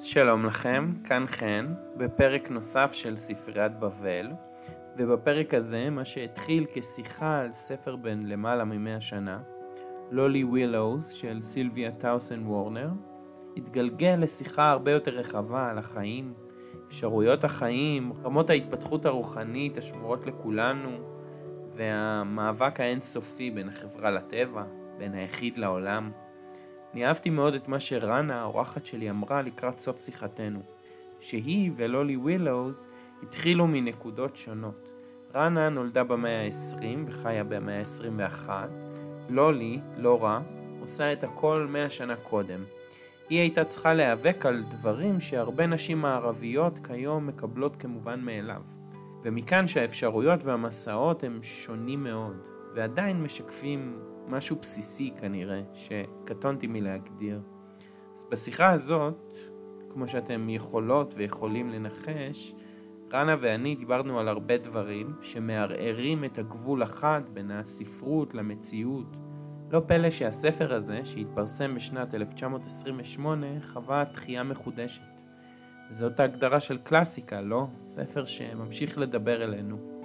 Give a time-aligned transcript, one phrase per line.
[0.00, 4.32] שלום לכם, כאן חן, בפרק נוסף של ספריית בבל,
[4.98, 9.40] ובפרק הזה, מה שהתחיל כשיחה על ספר בן למעלה ממאה שנה,
[10.10, 12.88] לולי וילוז של סילביה טאונסנד וורנר,
[13.56, 16.34] התגלגל לשיחה הרבה יותר רחבה על החיים,
[16.88, 20.90] אפשרויות החיים, רמות ההתפתחות הרוחנית השמורות לכולנו,
[21.76, 24.64] והמאבק האינסופי בין החברה לטבע,
[24.98, 26.10] בין היחיד לעולם.
[26.98, 30.60] אני אהבתי מאוד את מה שרנה, האורחת שלי, אמרה לקראת סוף שיחתנו,
[31.20, 32.88] שהיא ולולי ווילאוז
[33.22, 34.92] התחילו מנקודות שונות.
[35.34, 38.48] רנה נולדה במאה ה-20 וחיה במאה ה-21,
[39.28, 40.40] לולי, לורה,
[40.80, 42.64] עושה את הכל מאה שנה קודם.
[43.28, 48.62] היא הייתה צריכה להיאבק על דברים שהרבה נשים מערביות כיום מקבלות כמובן מאליו.
[49.22, 53.98] ומכאן שהאפשרויות והמסעות הם שונים מאוד, ועדיין משקפים
[54.28, 57.40] משהו בסיסי כנראה, שקטונתי מלהגדיר.
[58.16, 59.34] אז בשיחה הזאת,
[59.90, 62.54] כמו שאתם יכולות ויכולים לנחש,
[63.12, 69.16] רנה ואני דיברנו על הרבה דברים שמערערים את הגבול החד בין הספרות למציאות.
[69.70, 75.02] לא פלא שהספר הזה, שהתפרסם בשנת 1928, חווה תחייה מחודשת.
[75.90, 77.66] זאת ההגדרה של קלאסיקה, לא?
[77.80, 79.97] ספר שממשיך לדבר אלינו.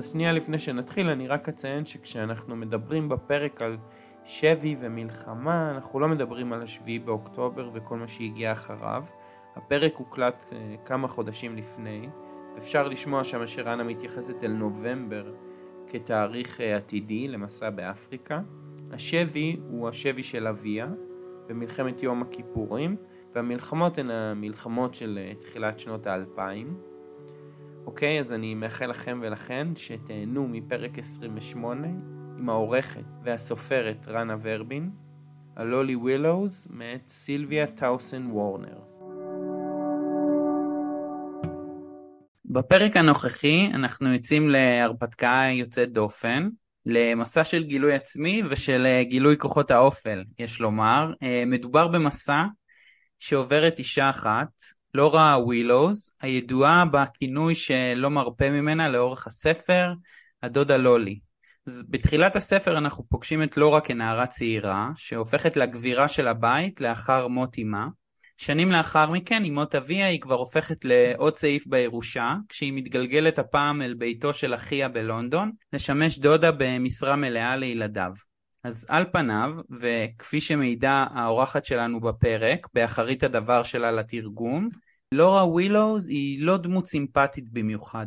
[0.00, 3.76] אז שנייה לפני שנתחיל, אני רק אציין שכשאנחנו מדברים בפרק על
[4.24, 9.04] שבי ומלחמה, אנחנו לא מדברים על השביעי באוקטובר וכל מה שהגיע אחריו.
[9.56, 12.08] הפרק הוקלט אה, כמה חודשים לפני.
[12.58, 15.34] אפשר לשמוע שם שרנה מתייחסת אל נובמבר
[15.88, 18.40] כתאריך אה, עתידי למסע באפריקה.
[18.92, 20.86] השבי הוא השבי של אביה
[21.48, 22.96] במלחמת יום הכיפורים,
[23.34, 26.89] והמלחמות הן המלחמות של אה, תחילת שנות האלפיים.
[27.90, 31.86] אוקיי, אז אני מאחל לכם ולכן שתהנו מפרק 28
[32.38, 34.90] עם העורכת והסופרת רנה ורבין,
[35.56, 38.78] על לולי וילוז מאת סילביה טאונסנד וורנר.
[42.44, 46.48] בפרק הנוכחי אנחנו יוצאים להרפתקה יוצאת דופן,
[46.86, 51.12] למסע של גילוי עצמי ושל אה, גילוי כוחות האופל, יש לומר.
[51.22, 52.42] אה, מדובר במסע
[53.18, 59.92] שעוברת אישה אחת, לורה ווילוז, הידועה בכינוי שלא מרפה ממנה לאורך הספר,
[60.42, 61.18] הדודה לולי.
[61.66, 67.58] אז בתחילת הספר אנחנו פוגשים את לורה כנערה צעירה, שהופכת לגבירה של הבית לאחר מות
[67.62, 67.88] אמה.
[68.36, 73.82] שנים לאחר מכן, עם מות אביה, היא כבר הופכת לעוד סעיף בירושה, כשהיא מתגלגלת הפעם
[73.82, 78.12] אל ביתו של אחיה בלונדון, לשמש דודה במשרה מלאה לילדיו.
[78.64, 84.68] אז על פניו, וכפי שמעידה האורחת שלנו בפרק, באחרית הדבר שלה לתרגום,
[85.12, 88.06] לורה ווילאוז היא לא דמות סימפטית במיוחד.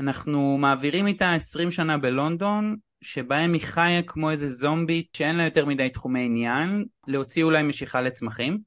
[0.00, 5.66] אנחנו מעבירים איתה 20 שנה בלונדון, שבהם היא חיה כמו איזה זומבית שאין לה יותר
[5.66, 8.58] מדי תחומי עניין, להוציא אולי משיכה לצמחים,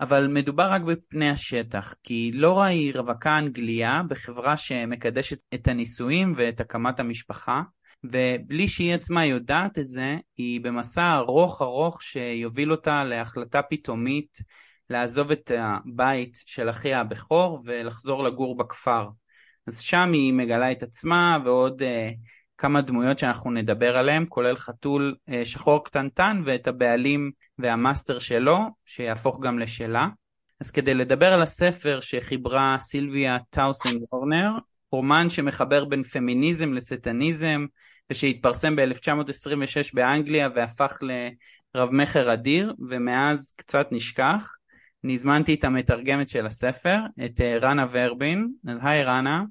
[0.00, 6.60] אבל מדובר רק בפני השטח, כי לורה היא רווקה אנגליה בחברה שמקדשת את הנישואים ואת
[6.60, 7.62] הקמת המשפחה,
[8.04, 14.38] ובלי שהיא עצמה יודעת את זה, היא במסע ארוך ארוך שיוביל אותה להחלטה פתאומית
[14.90, 19.08] לעזוב את הבית של אחיה הבכור ולחזור לגור בכפר.
[19.66, 21.86] אז שם היא מגלה את עצמה ועוד uh,
[22.58, 29.40] כמה דמויות שאנחנו נדבר עליהן, כולל חתול uh, שחור קטנטן ואת הבעלים והמאסטר שלו, שיהפוך
[29.40, 30.08] גם לשלה.
[30.60, 34.50] אז כדי לדבר על הספר שחיברה סילביה טאוסן וורנר,
[34.92, 37.66] רומן שמחבר בין פמיניזם לסטניזם,
[38.10, 44.54] ושהתפרסם ב-1926 באנגליה והפך לרב מכר אדיר, ומאז קצת נשכח.
[45.04, 48.52] אני הזמנתי את המתרגמת של הספר, את אה, רנה ורבין.
[48.68, 49.44] אז היי רנה.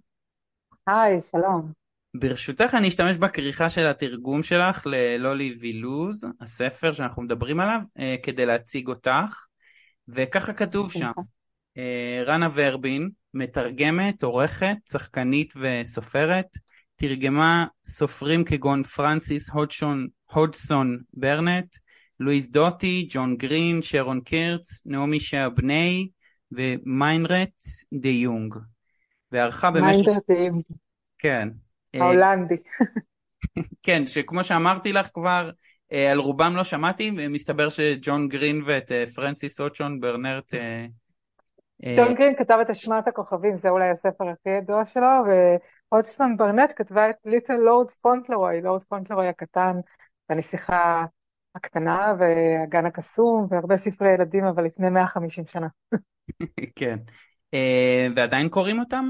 [0.87, 1.71] היי, שלום.
[2.13, 8.45] ברשותך אני אשתמש בכריכה של התרגום שלך ללולי וילוז, הספר שאנחנו מדברים עליו, אה, כדי
[8.45, 9.45] להציג אותך.
[10.07, 11.11] וככה כתוב שם,
[11.77, 16.47] אה, רנה ורבין, מתרגמת, עורכת, שחקנית וסופרת,
[17.07, 21.75] תרגמה סופרים כגון פרנסיס הודסון, הודסון ברנט,
[22.19, 26.09] לואיס דוטי, ג'ון גרין, שרון קריץ', נעמי שיהאב ניי
[26.51, 27.49] ומיינדרט
[27.93, 28.55] דה יונג.
[29.31, 30.05] וערכה במשך...
[30.05, 30.61] מיינדרט דה יונג.
[31.17, 31.49] כן.
[31.93, 32.55] ההולנדי.
[33.85, 35.49] כן, שכמו שאמרתי לך כבר,
[35.93, 40.53] אה, על רובם לא שמעתי, ומסתבר שג'ון גרין ואת אה, פרנסיס הודג'סון ברנט...
[40.53, 40.85] אה,
[41.97, 45.23] ג'ון גרין כתב את אשמת הכוכבים, זה אולי הספר הכי ידוע שלו,
[45.93, 49.75] והודסון ברנט כתבה את ליטל לורד פונטלרוי, לורד פונטלרוי הקטן,
[50.29, 51.05] והנסיכה
[51.55, 55.67] הקטנה והגן הקסום והרבה ספרי ילדים, אבל לפני 150 שנה.
[56.75, 56.97] כן.
[57.53, 59.05] אה, ועדיין קוראים אותם?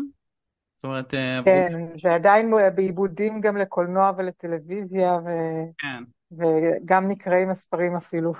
[0.75, 1.13] זאת אומרת...
[1.13, 5.30] אה, כן, זה עדיין בעיבודים גם לקולנוע ולטלוויזיה, ו...
[5.77, 6.03] כן.
[6.31, 8.33] וגם נקראים הספרים אפילו.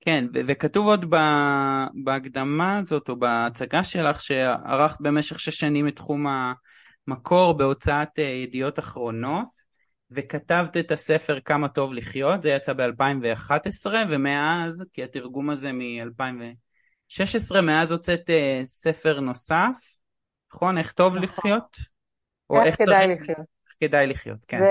[0.00, 5.96] כן, ו- וכתוב עוד ב- בהקדמה הזאת, או בהצגה שלך, שערכת במשך שש שנים את
[5.96, 6.26] תחום
[7.08, 9.48] המקור בהוצאת אה, ידיעות אחרונות,
[10.10, 17.92] וכתבת את הספר כמה טוב לחיות, זה יצא ב-2011, ומאז, כי התרגום הזה מ-2016, מאז
[17.92, 19.78] הוצאת אה, ספר נוסף,
[20.54, 20.78] נכון?
[20.78, 21.22] איך טוב נכון.
[21.22, 21.76] לחיות?
[22.50, 23.20] או איך, איך כדאי צריך...
[23.20, 23.38] לחיות.
[23.38, 24.60] איך כדאי לחיות, כן.
[24.62, 24.64] ו...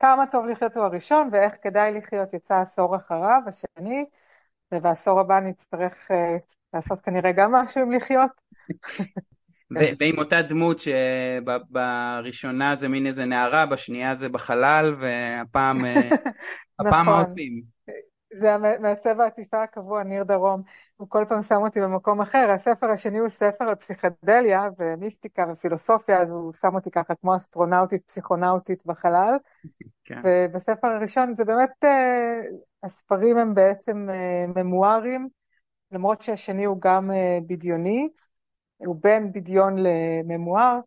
[0.00, 4.04] כמה טוב לחיות הוא הראשון, ואיך כדאי לחיות יצא עשור אחריו, השני,
[4.72, 6.14] ובעשור הבא נצטרך uh,
[6.74, 8.30] לעשות כנראה גם משהו עם לחיות.
[9.70, 16.00] ועם אותה דמות שבראשונה זה מין איזה נערה, בשנייה זה בחלל, והפעם, אה,
[16.80, 17.24] הפעם מה נכון.
[17.24, 17.62] עושים?
[18.40, 20.62] זה מעצב העטיפה הקבוע, ניר דרום.
[20.96, 22.50] הוא כל פעם שם אותי במקום אחר.
[22.50, 28.02] הספר השני הוא ספר על פסיכדליה ומיסטיקה ופילוסופיה, אז הוא שם אותי ככה כמו אסטרונאוטית,
[28.06, 29.34] פסיכונאוטית בחלל.
[30.04, 30.20] כן.
[30.24, 32.40] ובספר הראשון זה באמת, אה,
[32.82, 35.28] הספרים הם בעצם אה, ממוארים,
[35.92, 37.10] למרות שהשני הוא גם
[37.46, 38.08] בדיוני,
[38.86, 40.80] הוא בין בדיון לממואר.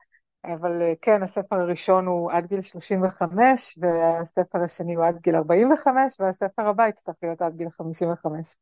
[0.46, 6.14] אבל אה, כן, הספר הראשון הוא עד גיל 35, והספר השני הוא עד גיל 45,
[6.20, 8.56] והספר הבא יצטרך להיות עד גיל 55.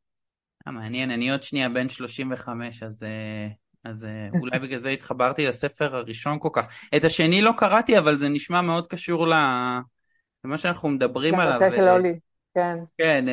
[0.67, 3.47] אה, מעניין, אני עוד שנייה בן 35, אז, אה,
[3.83, 4.07] אז
[4.41, 6.67] אולי בגלל זה התחברתי לספר הראשון כל כך.
[6.95, 11.59] את השני לא קראתי, אבל זה נשמע מאוד קשור למה שאנחנו מדברים עליו.
[11.61, 12.19] לנושא של אולי,
[12.53, 12.77] כן.
[12.97, 13.25] כן,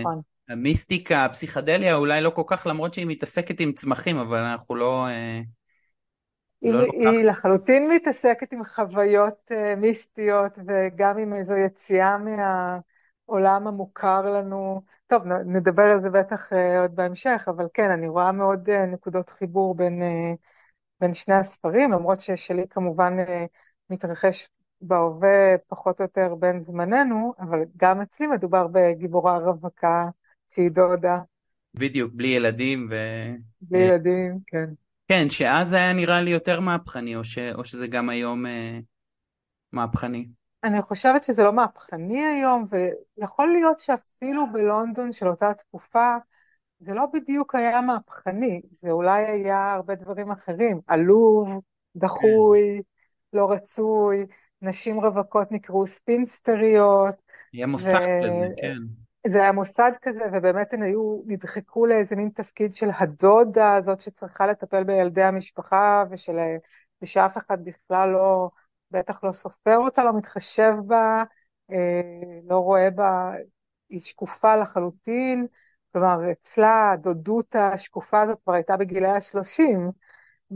[0.00, 0.20] נכון.
[0.48, 5.06] המיסטיקה, הפסיכדליה, אולי לא כל כך, למרות שהיא מתעסקת עם צמחים, אבל אנחנו לא...
[6.62, 14.30] היא, לא היא לחלוטין מתעסקת עם חוויות uh, מיסטיות וגם עם איזו יציאה מהעולם המוכר
[14.30, 14.74] לנו.
[15.06, 19.74] טוב, נדבר על זה בטח uh, עוד בהמשך, אבל כן, אני רואה מאוד נקודות חיבור
[19.74, 20.02] בין,
[21.00, 23.16] בין שני הספרים, למרות ששלי כמובן
[23.90, 24.48] מתרחש
[24.80, 30.08] בהווה פחות או יותר בין זמננו, אבל גם אצלי מדובר בגיבורה רווקה
[30.56, 31.18] שהיא דודה.
[31.74, 32.94] בדיוק, בלי ילדים ו...
[33.60, 34.66] בלי ילדים, כן.
[35.08, 38.78] כן, שאז היה נראה לי יותר מהפכני, או, ש, או שזה גם היום אה,
[39.72, 40.28] מהפכני.
[40.64, 42.64] אני חושבת שזה לא מהפכני היום,
[43.18, 46.16] ויכול להיות שאפילו בלונדון של אותה תקופה,
[46.80, 51.60] זה לא בדיוק היה מהפכני, זה אולי היה הרבה דברים אחרים, עלוב,
[51.96, 52.82] דחוי,
[53.32, 53.38] כן.
[53.38, 54.26] לא רצוי,
[54.62, 57.14] נשים רווקות נקראו ספינסטריות.
[57.52, 58.26] היה מושג ו...
[58.26, 59.05] כזה, כן.
[59.28, 64.46] זה היה מוסד כזה, ובאמת הן היו, נדחקו לאיזה מין תפקיד של הדודה הזאת שצריכה
[64.46, 66.36] לטפל בילדי המשפחה, ושל,
[67.02, 68.50] ושאף אחד בכלל לא,
[68.90, 71.24] בטח לא סופר אותה, לא מתחשב בה,
[71.72, 72.00] אה,
[72.48, 73.32] לא רואה בה,
[73.88, 75.46] היא שקופה לחלוטין,
[75.92, 79.90] כלומר אצלה הדודות השקופה הזאת כבר הייתה בגילי השלושים,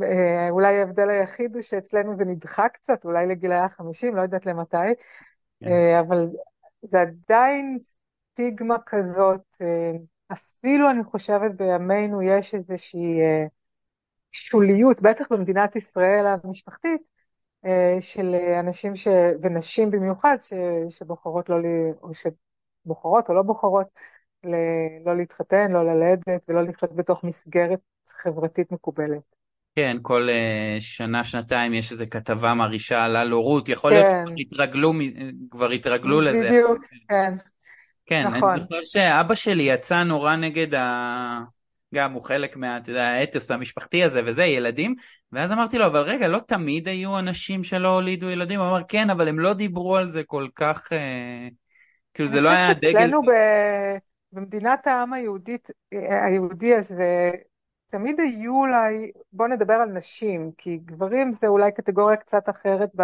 [0.02, 4.76] אה, אולי ההבדל היחיד הוא שאצלנו זה נדחה קצת, אולי לגילי החמישים, לא יודעת למתי,
[5.60, 5.70] כן.
[5.70, 6.28] אה, אבל
[6.82, 7.78] זה עדיין
[8.32, 9.92] סטיגמה כזאת, אה,
[10.32, 13.44] אפילו אני חושבת בימינו יש איזושהי אה,
[14.32, 17.00] שוליות, בטח במדינת ישראל המשפחתית,
[17.64, 19.08] אה, של אנשים ש...
[19.42, 20.52] ונשים במיוחד ש...
[20.90, 21.64] שבוחרות לא, ל...
[22.02, 23.86] או שבוחרות או לא בוחרות
[24.44, 24.54] ל...
[25.06, 27.78] לא להתחתן, לא ללדת ולא לחיות בתוך מסגרת
[28.22, 29.22] חברתית מקובלת.
[29.76, 33.96] כן, כל uh, שנה, שנתיים יש איזו כתבה מרעישה על הלורות, יכול כן.
[33.96, 34.92] להיות שכבר התרגלו,
[35.50, 36.48] כבר התרגלו לזה.
[36.48, 37.34] בדיוק, כן.
[38.10, 38.50] כן, נכון.
[38.50, 41.40] אני זוכר שאבא שלי יצא נורא נגד ה...
[41.94, 44.94] גם הוא חלק מה, אתה יודע, האתוס המשפחתי הזה וזה, ילדים,
[45.32, 48.60] ואז אמרתי לו, אבל רגע, לא תמיד היו אנשים שלא הולידו ילדים?
[48.60, 51.48] הוא אמר, כן, אבל הם לא דיברו על זה כל כך, אה...
[52.14, 52.98] כאילו זה לא היה הדגל...
[52.98, 53.30] אצלנו ב...
[54.32, 57.30] במדינת העם היהודית, היהודי הזה,
[57.90, 63.02] תמיד היו אולי, בוא נדבר על נשים, כי גברים זה אולי קטגוריה קצת אחרת ב...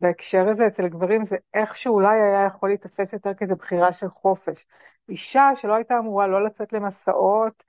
[0.00, 4.66] בהקשר הזה אצל גברים זה איכשהו אולי היה יכול להיתפס יותר כאיזו בחירה של חופש.
[5.08, 7.64] אישה שלא הייתה אמורה לא לצאת למסעות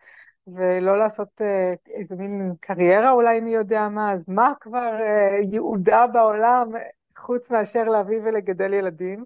[0.47, 6.07] ולא לעשות אה, איזה מין קריירה אולי מי יודע מה, אז מה כבר אה, ייעודה
[6.07, 6.71] בעולם
[7.17, 9.25] חוץ מאשר להביא ולגדל ילדים?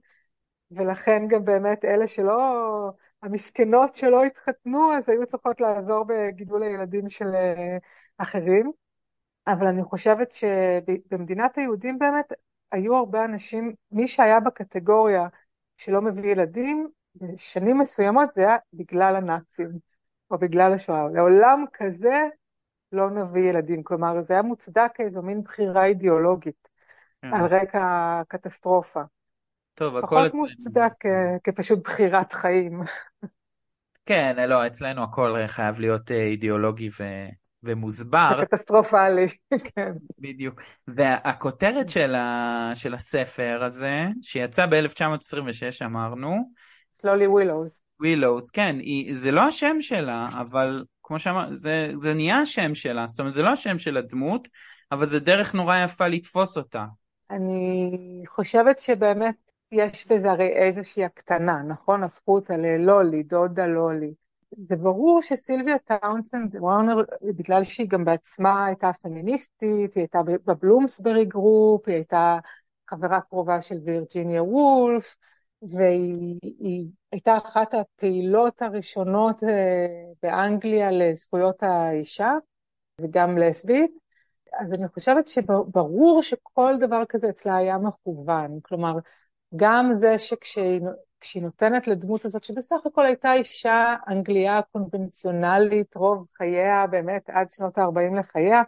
[0.71, 2.37] ולכן גם באמת אלה שלא,
[3.21, 7.77] המסכנות שלא התחתנו, אז היו צריכות לעזור בגידול הילדים של אה,
[8.17, 8.71] אחרים.
[9.47, 12.33] אבל אני חושבת שבמדינת היהודים באמת
[12.71, 15.27] היו הרבה אנשים, מי שהיה בקטגוריה
[15.77, 19.69] שלא מביא ילדים, בשנים מסוימות זה היה בגלל הנאצים,
[20.31, 21.07] או בגלל השואה.
[21.13, 22.27] לעולם כזה
[22.91, 23.83] לא נביא ילדים.
[23.83, 26.67] כלומר, זה היה מוצדק כאיזו מין בחירה אידיאולוגית,
[27.21, 27.33] כן.
[27.33, 27.81] על רקע
[28.21, 29.01] הקטסטרופה.
[29.73, 30.07] טוב, הכל...
[30.07, 30.93] פחות מוצדק
[31.43, 32.81] כפשוט בחירת חיים.
[34.05, 37.03] כן, לא, אצלנו הכל חייב להיות אה, אידיאולוגי ו...
[37.63, 38.39] ומוסבר.
[38.39, 39.27] זה קטסטרופלי,
[39.75, 39.91] כן.
[40.19, 40.61] בדיוק.
[40.87, 46.51] והכותרת של, ה, של הספר הזה, שיצא ב-1926 אמרנו,
[46.97, 47.81] Slowly Willows.
[47.99, 53.07] ווילוז, כן, היא, זה לא השם שלה, אבל כמו שאמרת, זה, זה נהיה השם שלה,
[53.07, 54.47] זאת אומרת זה לא השם של הדמות,
[54.91, 56.85] אבל זה דרך נורא יפה לתפוס אותה.
[57.31, 59.35] אני חושבת שבאמת
[59.71, 62.03] יש בזה הרי איזושהי הקטנה, נכון?
[62.03, 64.13] הפכו אותה ללולי, דודה לולי.
[64.57, 71.87] זה ברור שסילביה טאונסנד וורנר, בגלל שהיא גם בעצמה הייתה פמיניסטית, היא הייתה בבלומסברי group,
[71.87, 72.37] היא הייתה
[72.89, 75.15] חברה קרובה של וירג'יניה וולף,
[75.61, 79.87] והיא הייתה אחת הפעילות הראשונות אה,
[80.23, 82.31] באנגליה לזכויות האישה,
[83.01, 83.91] וגם לסבית.
[84.59, 88.59] אז אני חושבת שברור שכל דבר כזה אצלה היה מכוון.
[88.61, 88.93] כלומר,
[89.55, 90.81] גם זה שכשהיא
[91.41, 98.19] נותנת לדמות הזאת, שבסך הכל הייתה אישה אנגליה קונבנציונלית, רוב חייה, באמת עד שנות ה-40
[98.19, 98.61] לחייה,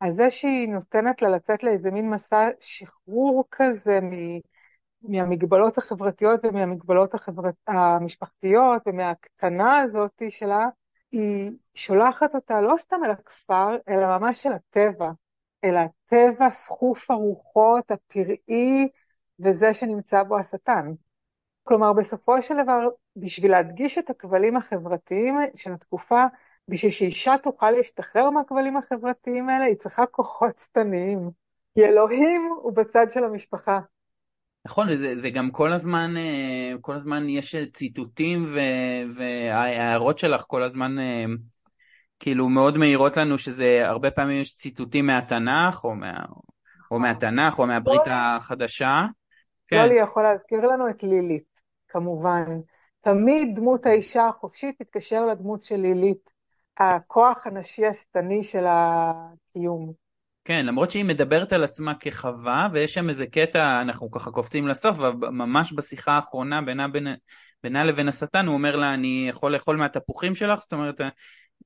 [0.00, 4.10] אז זה שהיא נותנת לה לצאת לאיזה מין מסע שחרור כזה מ...
[5.02, 7.54] מהמגבלות החברתיות ומהמגבלות החברת...
[7.66, 10.68] המשפחתיות ומהקטנה הזאת שלה,
[11.12, 15.10] היא שולחת אותה לא סתם אל הכפר, אלא ממש אל הטבע,
[15.64, 18.88] אל הטבע סחוף הרוחות, הפראי,
[19.40, 20.92] וזה שנמצא בו השטן.
[21.68, 26.24] כלומר, בסופו של דבר, בשביל להדגיש את הכבלים החברתיים של התקופה,
[26.68, 31.30] בשביל שאישה תוכל להשתחרר מהכבלים החברתיים האלה, היא צריכה כוחות שטניים.
[31.74, 33.80] כי אלוהים הוא בצד של המשפחה.
[34.66, 38.46] נכון, זה, זה גם כל הזמן, אה, כל הזמן יש ציטוטים
[39.16, 41.24] וההערות שלך כל הזמן אה,
[42.18, 46.12] כאילו מאוד מהירות לנו שזה הרבה פעמים יש ציטוטים מהתנ"ך או, מה,
[46.90, 49.06] או מהתנ"ך או מהברית החדשה.
[49.68, 49.76] כן.
[49.76, 51.55] יולי יכול להזכיר לנו את לילית,
[51.96, 52.60] כמובן.
[53.00, 56.30] תמיד דמות האישה החופשית תתקשר לדמות של לילית,
[56.78, 59.92] הכוח הנשי השטני של הקיום.
[60.44, 64.98] כן, למרות שהיא מדברת על עצמה כחווה, ויש שם איזה קטע, אנחנו ככה קופצים לסוף,
[64.98, 67.14] וממש בשיחה האחרונה בינה, בינה,
[67.62, 70.60] בינה לבין השטן, הוא אומר לה, אני יכול לאכול מהתפוחים שלך?
[70.60, 71.00] זאת אומרת,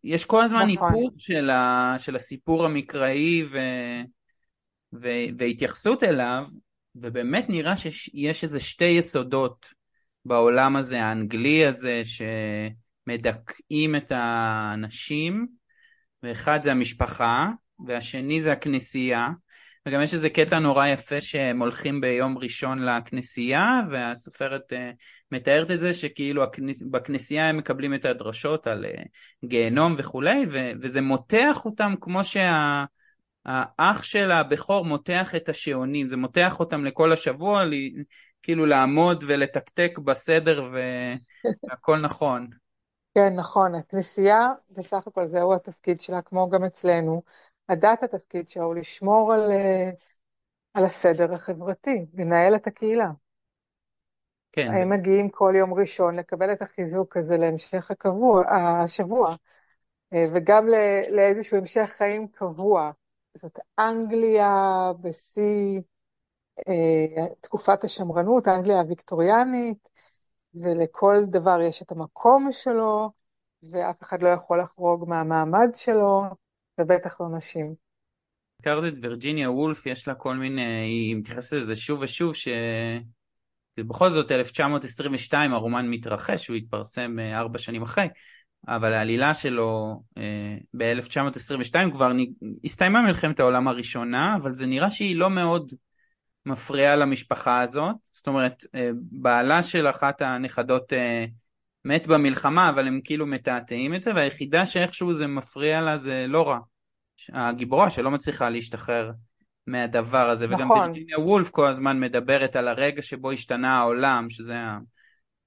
[0.04, 0.92] יש כל הזמן נכון.
[0.92, 3.58] היפוך של, ה, של הסיפור המקראי ו,
[4.92, 5.08] ו,
[5.38, 6.44] והתייחסות אליו,
[6.94, 9.79] ובאמת נראה שיש איזה שתי יסודות
[10.24, 15.46] בעולם הזה, האנגלי הזה, שמדכאים את האנשים,
[16.22, 17.48] ואחד זה המשפחה,
[17.86, 19.28] והשני זה הכנסייה,
[19.88, 24.76] וגם יש איזה קטע נורא יפה שהם הולכים ביום ראשון לכנסייה, והסופרת uh,
[25.32, 26.82] מתארת את זה שכאילו הכנס...
[26.82, 29.02] בכנסייה הם מקבלים את הדרשות על uh,
[29.44, 30.58] גיהנום וכולי, ו...
[30.82, 32.84] וזה מותח אותם כמו שה...
[33.44, 37.64] האח של הבכור מותח את השעונים, זה מותח אותם לכל השבוע,
[38.42, 40.70] כאילו לעמוד ולתקתק בסדר
[41.68, 42.50] והכל נכון.
[43.14, 44.38] כן, נכון, הכנסייה
[44.70, 47.22] בסך הכל זהו התפקיד שלה, כמו גם אצלנו.
[47.68, 49.90] הדת התפקיד שלה הוא לשמור על, אה,
[50.74, 53.10] על הסדר החברתי, לנהל את הקהילה.
[54.52, 54.70] כן.
[54.74, 58.44] הם מגיעים כל יום ראשון לקבל את החיזוק הזה להמשך הקבוע,
[58.84, 59.34] השבוע,
[60.12, 60.68] אה, וגם
[61.10, 62.90] לאיזשהו המשך חיים קבוע.
[63.34, 64.54] זאת אנגליה
[65.00, 65.80] בשיא
[67.40, 69.88] תקופת השמרנות, האנגליה הוויקטוריאנית,
[70.54, 73.10] ולכל דבר יש את המקום שלו,
[73.70, 76.24] ואף אחד לא יכול לחרוג מהמעמד שלו.
[76.80, 77.74] ובטח לא נשים.
[78.60, 82.48] הזכרת את וירג'יניה וולף, יש לה כל מיני, היא מתייחסת לזה שוב ושוב, ש...
[83.78, 88.08] בכל זאת 1922 הרומן מתרחש, הוא התפרסם אה, ארבע שנים אחרי,
[88.68, 92.12] אבל העלילה שלו אה, ב-1922 כבר
[92.64, 95.72] הסתיימה מלחמת העולם הראשונה, אבל זה נראה שהיא לא מאוד
[96.46, 100.92] מפריעה למשפחה הזאת, זאת אומרת, אה, בעלה של אחת הנכדות
[101.84, 106.48] מת במלחמה, אבל הם כאילו מתעתעים את זה, והיחידה שאיכשהו זה מפריע לה זה לא
[106.48, 106.58] רע.
[107.32, 109.10] הגיבורה שלא מצליחה להשתחרר
[109.66, 110.60] מהדבר הזה, נכון.
[110.60, 114.54] וגם וירג'יניה וולף כל הזמן מדברת על הרגע שבו השתנה העולם, שזה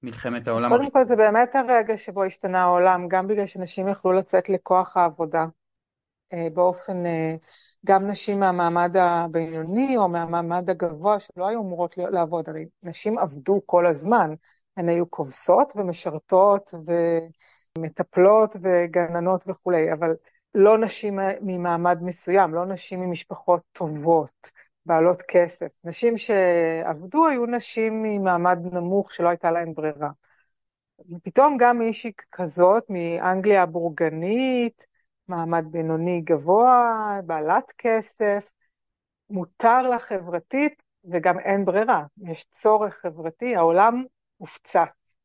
[0.02, 0.72] מלחמת העולם.
[0.72, 4.96] אז קודם כל זה באמת הרגע שבו השתנה העולם, גם בגלל שנשים יכלו לצאת לכוח
[4.96, 5.46] העבודה.
[6.32, 7.34] אה, באופן, אה,
[7.86, 13.86] גם נשים מהמעמד הבינוני או מהמעמד הגבוה שלא היו אמורות לעבוד, הרי נשים עבדו כל
[13.86, 14.34] הזמן,
[14.76, 16.74] הן היו כובסות ומשרתות
[17.78, 20.14] ומטפלות וגננות וכולי, אבל
[20.54, 24.50] לא נשים ממעמד מסוים, לא נשים ממשפחות טובות,
[24.86, 25.66] בעלות כסף.
[25.84, 30.10] נשים שעבדו היו נשים ממעמד נמוך שלא הייתה להן ברירה.
[31.10, 34.86] ופתאום גם מישהי כזאת מאנגליה הבורגנית,
[35.28, 38.52] מעמד בינוני גבוה, בעלת כסף,
[39.30, 44.04] מותר לה חברתית וגם אין ברירה, יש צורך חברתי, העולם
[44.36, 44.78] הופצץ,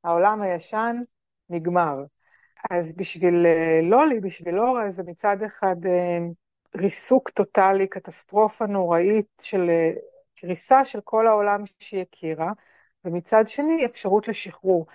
[0.03, 0.95] העולם הישן
[1.49, 1.95] נגמר.
[2.71, 6.19] אז בשביל אה, לולי, בשביל אורה, זה מצד אחד אה,
[6.75, 9.91] ריסוק טוטאלי, קטסטרופה נוראית של אה,
[10.35, 12.51] קריסה של כל העולם שהיא הכירה,
[13.05, 14.85] ומצד שני אפשרות לשחרור.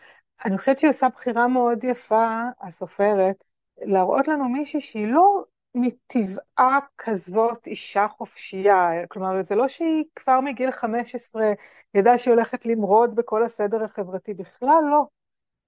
[0.44, 3.44] אני חושבת שהיא עושה בחירה מאוד יפה, הסופרת,
[3.82, 8.90] להראות לנו מישהי שהיא לא מטבעה כזאת אישה חופשייה.
[9.08, 11.52] כלומר, זה לא שהיא כבר מגיל 15
[11.94, 15.06] ידעה שהיא הולכת למרוד בכל הסדר החברתי, בכלל לא.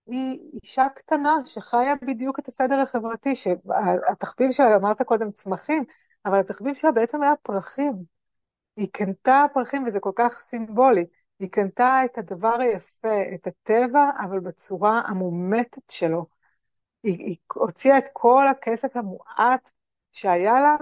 [0.06, 5.84] היא אישה קטנה שחיה בדיוק את הסדר החברתי, שהתחביב שלה, אמרת קודם צמחים,
[6.26, 7.92] אבל התחביב שלה בעצם היה פרחים.
[8.76, 11.04] היא קנתה פרחים וזה כל כך סימבולי.
[11.40, 16.35] היא קנתה את הדבר היפה, את הטבע, אבל בצורה המומתת שלו.
[17.06, 19.68] היא, היא הוציאה את כל הכסף המועט
[20.12, 20.76] שהיה לה,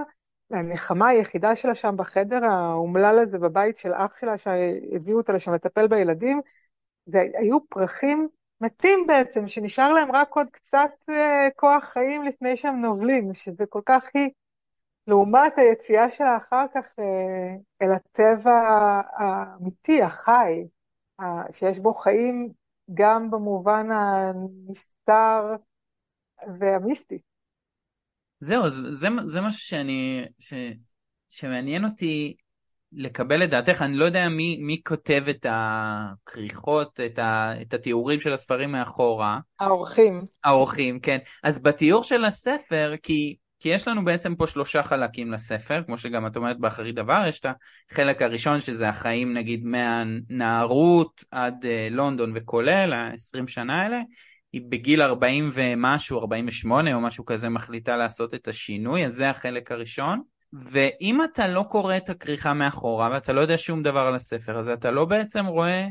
[0.51, 5.87] הנחמה היחידה שלה שם בחדר האומלל הזה בבית של אח שלה, שהביאו אותה לשם לטפל
[5.87, 6.41] בילדים,
[7.07, 8.29] זה היו פרחים
[8.61, 11.13] מתים בעצם, שנשאר להם רק עוד קצת uh,
[11.57, 14.29] כוח חיים לפני שהם נובלים, שזה כל כך היא,
[15.07, 18.61] לעומת היציאה שלה אחר כך uh, אל הטבע
[19.13, 20.65] האמיתי, החי,
[21.53, 22.49] שיש בו חיים
[22.95, 25.57] גם במובן הנסתר
[26.61, 27.19] והמיסטי.
[28.41, 30.55] זהו, זה, זה, זה משהו שאני, ש,
[31.29, 32.35] שמעניין אותי
[32.93, 38.21] לקבל את דעתך, אני לא יודע מי, מי כותב את הכריכות, את, ה, את התיאורים
[38.21, 39.39] של הספרים מאחורה.
[39.61, 40.23] האורחים.
[40.45, 41.19] האורחים, כן.
[41.43, 46.27] אז בתיאור של הספר, כי, כי יש לנו בעצם פה שלושה חלקים לספר, כמו שגם
[46.27, 47.47] את אומרת באחרית דבר, יש את
[47.91, 54.01] החלק הראשון שזה החיים נגיד מהנערות עד uh, לונדון וכולל, ה-20 שנה האלה.
[54.55, 59.73] היא בגיל 40 ומשהו, 48 או משהו כזה, מחליטה לעשות את השינוי, אז זה החלק
[59.73, 60.23] הראשון.
[60.53, 64.73] ואם אתה לא קורא את הכריכה מאחורה ואתה לא יודע שום דבר על הספר הזה,
[64.73, 65.87] אתה לא בעצם רואה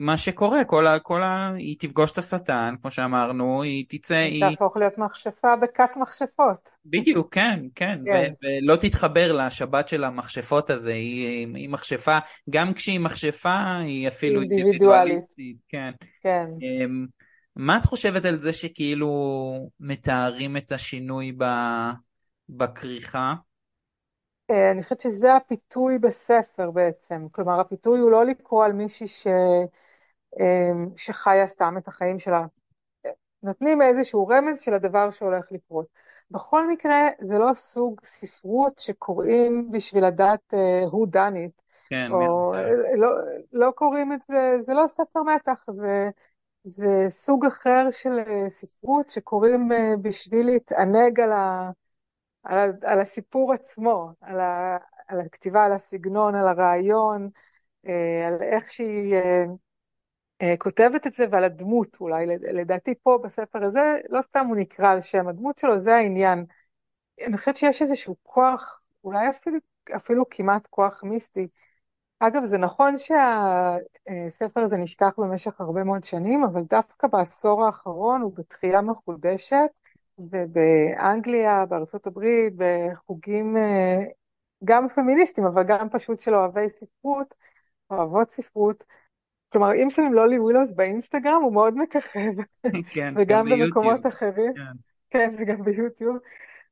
[0.00, 0.98] מה שקורה, כל ה...
[0.98, 1.52] כל ה...
[1.58, 4.14] היא תפגוש את השטן, כמו שאמרנו, היא תצא...
[4.14, 6.70] היא תהפוך להיות מכשפה בכת מכשפות.
[6.86, 8.32] בדיוק, כן, כן, כן.
[8.42, 12.18] ו- ולא תתחבר לשבת של המכשפות הזה, היא, היא מכשפה,
[12.50, 15.34] גם כשהיא מכשפה, היא אפילו אינדיבידואלית.
[15.68, 15.90] כן.
[16.22, 16.46] כן.
[16.62, 17.06] אמ,
[17.56, 19.08] מה את חושבת על זה שכאילו
[19.80, 21.44] מתארים את השינוי ב...
[22.48, 23.34] בכריכה?
[24.50, 27.26] אה, אני חושבת שזה הפיתוי בספר בעצם.
[27.32, 29.26] כלומר, הפיתוי הוא לא לקרוא על מישהי ש...
[30.40, 32.46] אה, שחיה סתם את החיים שלה.
[33.42, 35.86] נותנים איזשהו רמז של הדבר שהולך לקרות.
[36.30, 41.62] בכל מקרה, זה לא סוג ספרות שקוראים בשביל לדעת uh, who done it.
[41.88, 42.54] כן, או,
[42.96, 43.08] לא,
[43.52, 46.10] לא קוראים את זה, זה לא ספר מתח, זה,
[46.64, 51.70] זה סוג אחר של ספרות שקוראים uh, בשביל להתענג על, ה,
[52.42, 54.76] על, על הסיפור עצמו, על, ה,
[55.08, 57.28] על הכתיבה, על הסגנון, על הרעיון,
[57.86, 59.44] אה, על איך שהיא אה,
[60.42, 62.26] אה, כותבת את זה ועל הדמות אולי.
[62.26, 66.44] לדעתי פה בספר הזה, לא סתם הוא נקרא על שם הדמות שלו, זה העניין.
[67.26, 69.58] אני חושבת שיש איזשהו כוח, אולי אפילו,
[69.96, 71.48] אפילו כמעט כוח מיסטי.
[72.18, 78.32] אגב, זה נכון שהספר הזה נשכח במשך הרבה מאוד שנים, אבל דווקא בעשור האחרון הוא
[78.36, 79.70] בתחייה מחודשת.
[80.18, 84.04] ובאנגליה, בארצות הברית, בחוגים אה,
[84.64, 87.34] גם פמיניסטיים, אבל גם פשוט של אוהבי ספרות,
[87.90, 88.84] אוהבות ספרות.
[89.48, 92.32] כלומר, אם שמים לולי ווילוס באינסטגרם, הוא מאוד מככב.
[92.90, 94.52] כן, וגם במקומות אחרים.
[94.54, 94.72] כן.
[95.10, 96.16] כן, וגם ביוטיוב.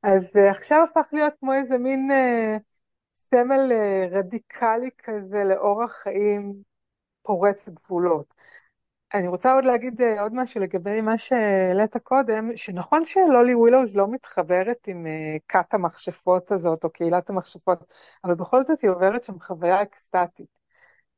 [0.03, 2.59] אז אה, עכשיו הפך להיות כמו איזה מין אה,
[3.33, 6.53] סמל אה, רדיקלי כזה לאורח חיים
[7.21, 8.33] פורץ גבולות.
[9.13, 14.07] אני רוצה עוד להגיד אה, עוד משהו לגבי מה שהעלית קודם, שנכון שלולי ווילוז לא
[14.11, 17.79] מתחברת עם אה, כת המכשפות הזאת או קהילת המכשפות,
[18.23, 20.59] אבל בכל זאת היא עוברת שם חוויה אקסטטית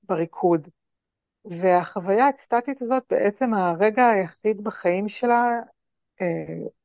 [0.04, 0.67] בריקוד.
[1.45, 5.60] והחוויה האקסטטית הזאת בעצם הרגע היחיד בחיים שלה, אה,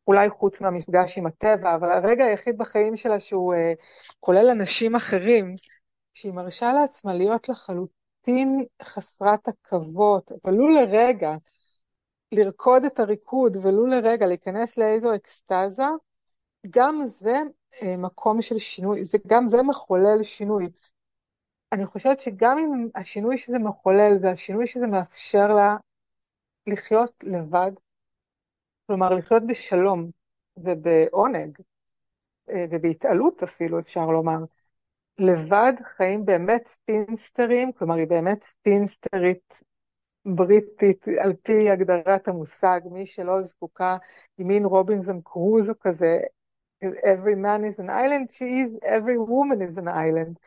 [0.07, 3.55] אולי חוץ מהמפגש עם הטבע, אבל הרגע היחיד בחיים שלה שהוא
[4.21, 5.55] כולל אנשים אחרים,
[6.15, 11.33] שהיא מרשה לעצמה להיות לחלוטין חסרת עכבות, ולו לרגע,
[12.33, 15.85] לרקוד את הריקוד, ולו לרגע, להיכנס לאיזו אקסטזה,
[16.71, 17.37] גם זה
[17.83, 20.67] אה, מקום של שינוי, זה, גם זה מחולל שינוי.
[21.73, 25.77] אני חושבת שגם אם השינוי שזה מחולל זה השינוי שזה מאפשר לה
[26.67, 27.73] לחיות לבד,
[28.91, 30.11] כלומר לחיות בשלום
[30.57, 31.59] ובעונג
[32.51, 34.39] אה, ובהתעלות אפילו אפשר לומר.
[35.19, 39.63] לבד חיים באמת ספינסטרים, כלומר היא באמת ספינסטרית
[40.25, 43.97] בריטית על פי הגדרת המושג, מי שלא זקוקה,
[44.39, 46.19] היא מין רובינזון קרוזו כזה,
[46.85, 50.39] every man is an island, she is, every woman is an island.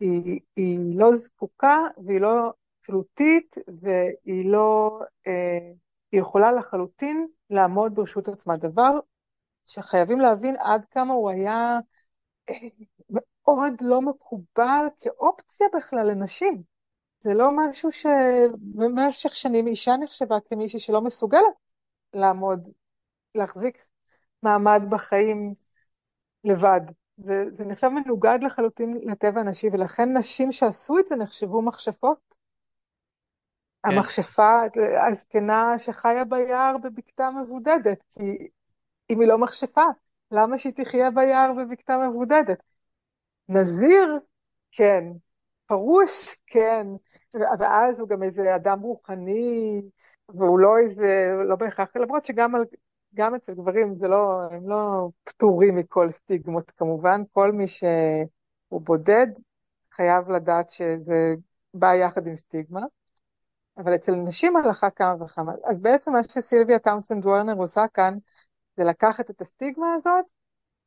[0.00, 5.72] היא, היא לא זקוקה והיא לא תלותית והיא לא, אה,
[6.12, 8.98] היא יכולה לחלוטין לעמוד ברשות עצמה, דבר
[9.64, 11.78] שחייבים להבין עד כמה הוא היה
[12.50, 12.54] אה,
[13.46, 16.62] מאוד לא מקובל כאופציה בכלל לנשים.
[17.20, 21.54] זה לא משהו שבמשך שנים אישה נחשבה כמישהי שלא מסוגלת
[22.14, 22.68] לעמוד,
[23.34, 23.84] להחזיק
[24.42, 25.54] מעמד בחיים
[26.44, 26.80] לבד.
[27.16, 32.41] זה, זה נחשב מנוגד לחלוטין לטבע הנשי, ולכן נשים שעשו את זה נחשבו מכשפות.
[33.82, 33.92] כן.
[33.92, 34.60] המכשפה,
[35.08, 38.48] הזקנה שחיה ביער בבקתה מבודדת, כי
[39.10, 39.84] אם היא לא מכשפה,
[40.30, 42.62] למה שהיא תחיה ביער בבקתה מבודדת?
[43.48, 44.18] נזיר,
[44.70, 45.04] כן.
[45.66, 46.86] פרוש, כן.
[47.58, 49.82] ואז הוא גם איזה אדם רוחני,
[50.28, 52.64] והוא לא איזה, לא בהכרח, למרות שגם על,
[53.14, 59.26] גם אצל גברים זה לא, הם לא פטורים מכל סטיגמות כמובן, כל מי שהוא בודד
[59.94, 61.34] חייב לדעת שזה
[61.74, 62.80] בא יחד עם סטיגמה,
[63.78, 65.52] אבל אצל נשים על אחת כמה וכמה.
[65.64, 68.14] אז בעצם מה שסילביה טאונסנד וורנר עושה כאן,
[68.76, 70.24] זה לקחת את הסטיגמה הזאת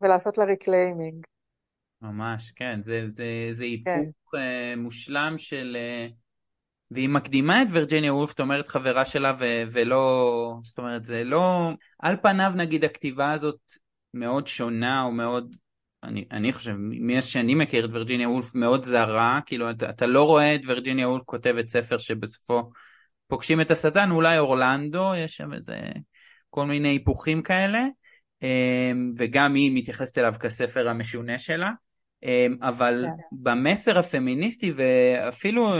[0.01, 1.25] ולעשות לה reclaiming.
[2.01, 4.37] ממש, כן, זה, זה, זה היפוך כן.
[4.37, 5.77] uh, מושלם של...
[6.09, 6.13] Uh,
[6.91, 10.57] והיא מקדימה את וירג'יניה וולף, זאת אומרת חברה שלה, ו- ולא...
[10.61, 11.69] זאת אומרת, זה לא...
[11.99, 13.59] על פניו, נגיד, הכתיבה הזאת
[14.13, 15.55] מאוד שונה, או מאוד...
[16.07, 20.23] אני, אני חושב, מאז שאני מכיר את וירג'יניה וולף, מאוד זרה, כאילו, אתה, אתה לא
[20.23, 22.69] רואה את וירג'יניה וולף כותבת ספר שבסופו
[23.27, 25.77] פוגשים את השטן, אולי אורלנדו, יש שם איזה...
[26.49, 27.79] כל מיני היפוכים כאלה,
[28.43, 31.71] אה, וגם היא מתייחסת אליו כספר המשונה שלה.
[32.23, 33.09] אמ, אבל yeah.
[33.31, 35.73] במסר הפמיניסטי ואפילו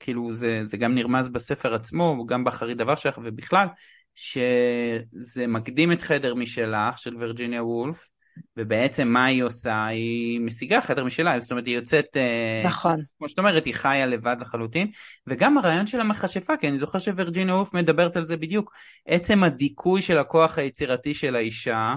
[0.00, 3.66] כאילו זה, זה גם נרמז בספר עצמו, גם באחרי דבר שלך ובכלל,
[4.14, 8.08] שזה מקדים את חדר משלך של וירג'יניה וולף,
[8.56, 9.86] ובעצם מה היא עושה?
[9.86, 12.96] היא משיגה חדר משלה, זאת אומרת היא יוצאת, אה, נכון.
[13.18, 14.90] כמו שאת אומרת, היא חיה לבד לחלוטין,
[15.26, 18.72] וגם הרעיון של המכשפה, כי אני זוכר שווירג'יניה וולף מדברת על זה בדיוק,
[19.06, 21.94] עצם הדיכוי של הכוח היצירתי של האישה,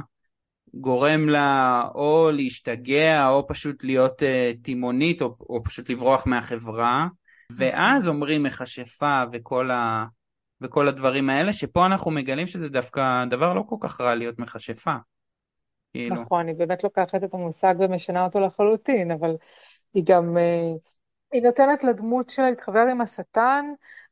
[0.73, 4.25] גורם לה או להשתגע או פשוט להיות uh,
[4.63, 7.08] תימונית או, או פשוט לברוח מהחברה
[7.58, 10.06] ואז אומרים מכשפה וכל, ה,
[10.62, 14.95] וכל הדברים האלה שפה אנחנו מגלים שזה דווקא דבר לא כל כך רע להיות מכשפה.
[15.93, 16.15] כאילו.
[16.15, 19.36] נכון, היא באמת לוקחת את המושג ומשנה אותו לחלוטין, אבל
[19.93, 20.80] היא גם, uh,
[21.32, 23.65] היא נותנת לדמות שלה להתחבר עם השטן,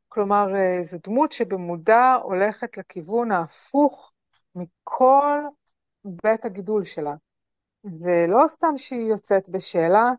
[0.08, 4.12] כלומר uh, זו דמות שבמודע הולכת לכיוון ההפוך
[4.54, 5.38] מכל
[6.04, 7.14] בית הגידול שלה.
[7.82, 10.10] זה לא סתם שהיא יוצאת בשאלה,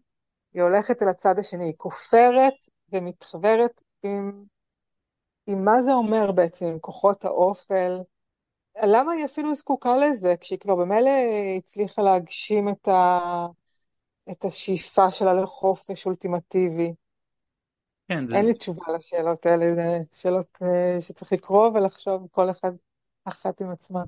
[0.53, 2.53] היא הולכת אל הצד השני, היא כופרת
[2.91, 4.43] ומתחברת עם,
[5.47, 8.01] עם מה זה אומר בעצם, עם כוחות האופל.
[8.83, 11.11] למה היא אפילו זקוקה לזה, כשהיא כבר במילא
[11.57, 13.19] הצליחה להגשים את, ה,
[14.31, 16.93] את השאיפה שלה לחופש אולטימטיבי?
[18.07, 18.35] כן, זה...
[18.35, 22.71] אין לי תשובה לשאלות האלה, זה שאלות אה, שצריך לקרוא ולחשוב כל אחד
[23.25, 24.03] אחת עם עצמה.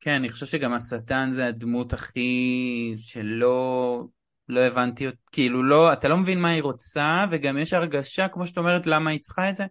[0.00, 4.04] כן, אני חושב שגם השטן זה הדמות הכי שלא
[4.48, 8.58] לא הבנתי, כאילו לא, אתה לא מבין מה היא רוצה, וגם יש הרגשה, כמו שאת
[8.58, 9.64] אומרת, למה היא צריכה את זה?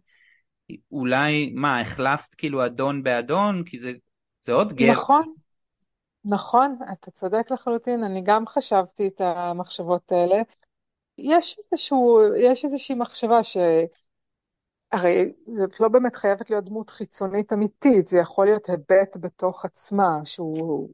[0.91, 3.63] אולי, מה, החלפת כאילו אדון באדון?
[3.65, 3.91] כי זה,
[4.47, 4.91] זה עוד גר.
[4.91, 5.33] נכון,
[6.25, 10.35] נכון, אתה צודק לחלוטין, אני גם חשבתי את המחשבות האלה.
[11.17, 13.57] יש איזשהו, יש איזושהי מחשבה ש...
[14.91, 20.19] הרי זאת לא באמת חייבת להיות דמות חיצונית אמיתית, זה יכול להיות היבט בתוך עצמה,
[20.23, 20.89] שהוא,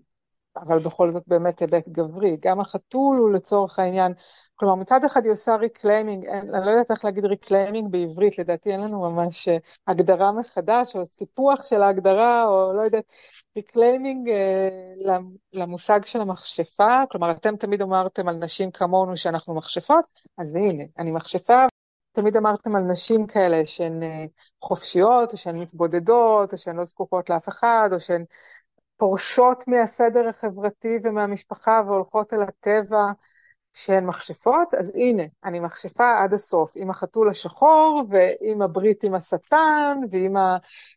[0.55, 2.37] אבל בכל זאת באמת היבט גברי.
[2.41, 4.13] גם החתול הוא לצורך העניין,
[4.55, 8.81] כלומר מצד אחד היא עושה reclaiming, אני לא יודעת איך להגיד reclaiming בעברית, לדעתי אין
[8.81, 13.05] לנו ממש אה, הגדרה מחדש, או סיפוח של ההגדרה, או לא יודעת,
[13.55, 15.17] reclaiming אה,
[15.53, 20.05] למושג של המכשפה, כלומר אתם תמיד אמרתם על נשים כמונו שאנחנו מכשפות,
[20.37, 21.65] אז הנה, אני מכשפה
[22.13, 24.25] תמיד אמרתם על נשים כאלה שהן אה,
[24.61, 28.25] חופשיות, או שהן מתבודדות, או שהן לא זקוקות לאף אחד, או שהן
[29.03, 33.11] פורשות מהסדר החברתי ומהמשפחה והולכות אל הטבע
[33.73, 39.97] שהן מכשפות, אז הנה, אני מכשפה עד הסוף, עם החתול השחור ועם הברית עם השטן
[40.11, 40.35] ועם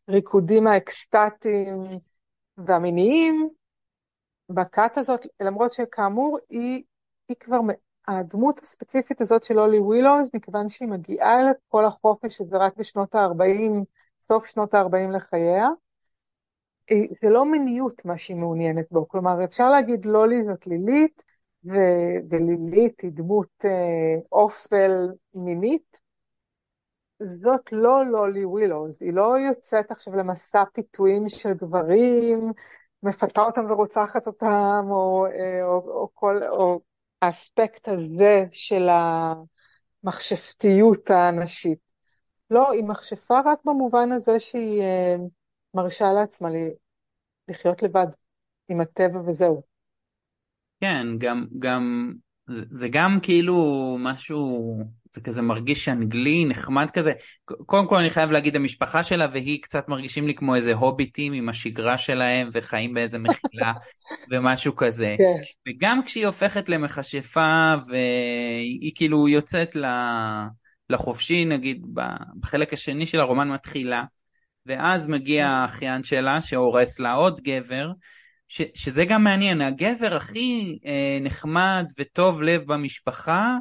[0.09, 1.83] הריקודים האקסטטיים
[2.57, 3.49] והמיניים.
[4.49, 6.83] בכת הזאת, למרות שכאמור היא,
[7.29, 7.59] היא כבר
[8.09, 13.85] הדמות הספציפית הזאת של אולי ווילוז, מכיוון שהיא מגיעה לכל החופש שזה רק בשנות ה-40,
[14.21, 15.69] סוף שנות ה-40 לחייה,
[17.21, 21.25] זה לא מיניות מה שהיא מעוניינת בו, כלומר אפשר להגיד לולי זאת לילית,
[21.65, 26.01] ו- ולילית היא דמות אה, אופל מינית,
[27.23, 32.53] זאת לא לולי ווילוז, היא לא יוצאת עכשיו למסע פיתויים של גברים,
[33.03, 36.81] מפתה אותם ורוצחת אותם, או, אה, או, או, כל, או
[37.23, 38.89] האספקט הזה של
[40.05, 41.79] המכשפתיות הנשית.
[42.51, 45.17] לא, היא מכשפה רק במובן הזה שהיא אה,
[45.77, 46.49] מרשה לעצמה
[47.49, 48.07] לחיות לבד
[48.69, 49.63] עם הטבע וזהו.
[50.81, 52.13] כן, גם, גם,
[52.47, 53.57] זה, זה גם כאילו
[54.01, 54.77] משהו,
[55.13, 57.13] זה כזה מרגיש אנגלי, נחמד כזה.
[57.45, 61.49] קודם כל אני חייב להגיד, המשפחה שלה והיא קצת מרגישים לי כמו איזה הוביטים עם
[61.49, 63.73] השגרה שלהם וחיים באיזה מחילה
[64.31, 65.15] ומשהו כזה.
[65.19, 65.71] כן.
[65.71, 69.77] וגם כשהיא הופכת למכשפה והיא כאילו יוצאת
[70.91, 71.87] לחופשי, נגיד
[72.41, 74.05] בחלק השני של הרומן מתחילה,
[74.67, 77.91] ואז מגיע האחיין שלה שהורס לה עוד גבר,
[78.49, 83.57] ש, שזה גם מעניין, הגבר הכי אה, נחמד וטוב לב במשפחה,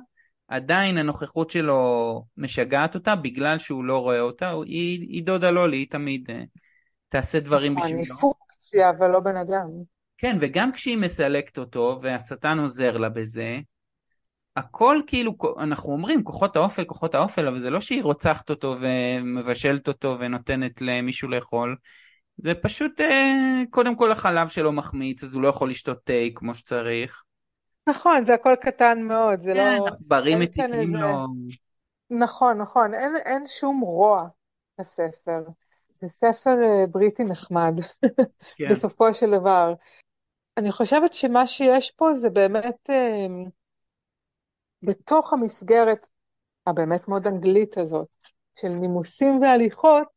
[0.47, 5.89] עדיין הנוכחות שלו משגעת אותה בגלל שהוא לא רואה אותה, היא, היא דודה לולי, היא
[5.89, 6.43] תמיד אה,
[7.09, 8.03] תעשה דברים נכון, בשבילו.
[8.03, 9.67] אני פונקציה ולא בן אדם.
[10.17, 13.57] כן, וגם כשהיא מסלקת אותו והשטן עוזר לה בזה,
[14.55, 19.87] הכל כאילו, אנחנו אומרים כוחות האופל, כוחות האופל, אבל זה לא שהיא רוצחת אותו ומבשלת
[19.87, 21.75] אותו ונותנת למישהו לאכול,
[22.37, 26.53] זה פשוט, אה, קודם כל החלב שלו מחמיץ, אז הוא לא יכול לשתות תה כמו
[26.53, 27.23] שצריך.
[27.87, 29.87] נכון, זה הכל קטן מאוד, זה כן, לא...
[29.87, 30.95] עכברים מציקים.
[30.95, 31.25] לו.
[32.09, 34.27] נכון, נכון, אין, אין שום רוע
[34.79, 35.41] בספר.
[35.93, 37.73] זה ספר uh, בריטי נחמד,
[38.57, 38.71] כן.
[38.71, 39.73] בסופו של דבר.
[40.57, 43.49] אני חושבת שמה שיש פה זה באמת uh,
[44.83, 46.05] בתוך המסגרת
[46.67, 48.07] הבאמת מאוד אנגלית הזאת,
[48.55, 50.07] של נימוסים והליכות,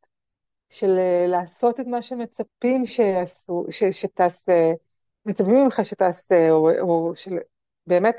[0.70, 4.72] של uh, לעשות את מה שמצפים שיעשו, ש, שתעשה,
[5.26, 7.38] מצפים ממך שתעשה, או, או של
[7.86, 8.16] באמת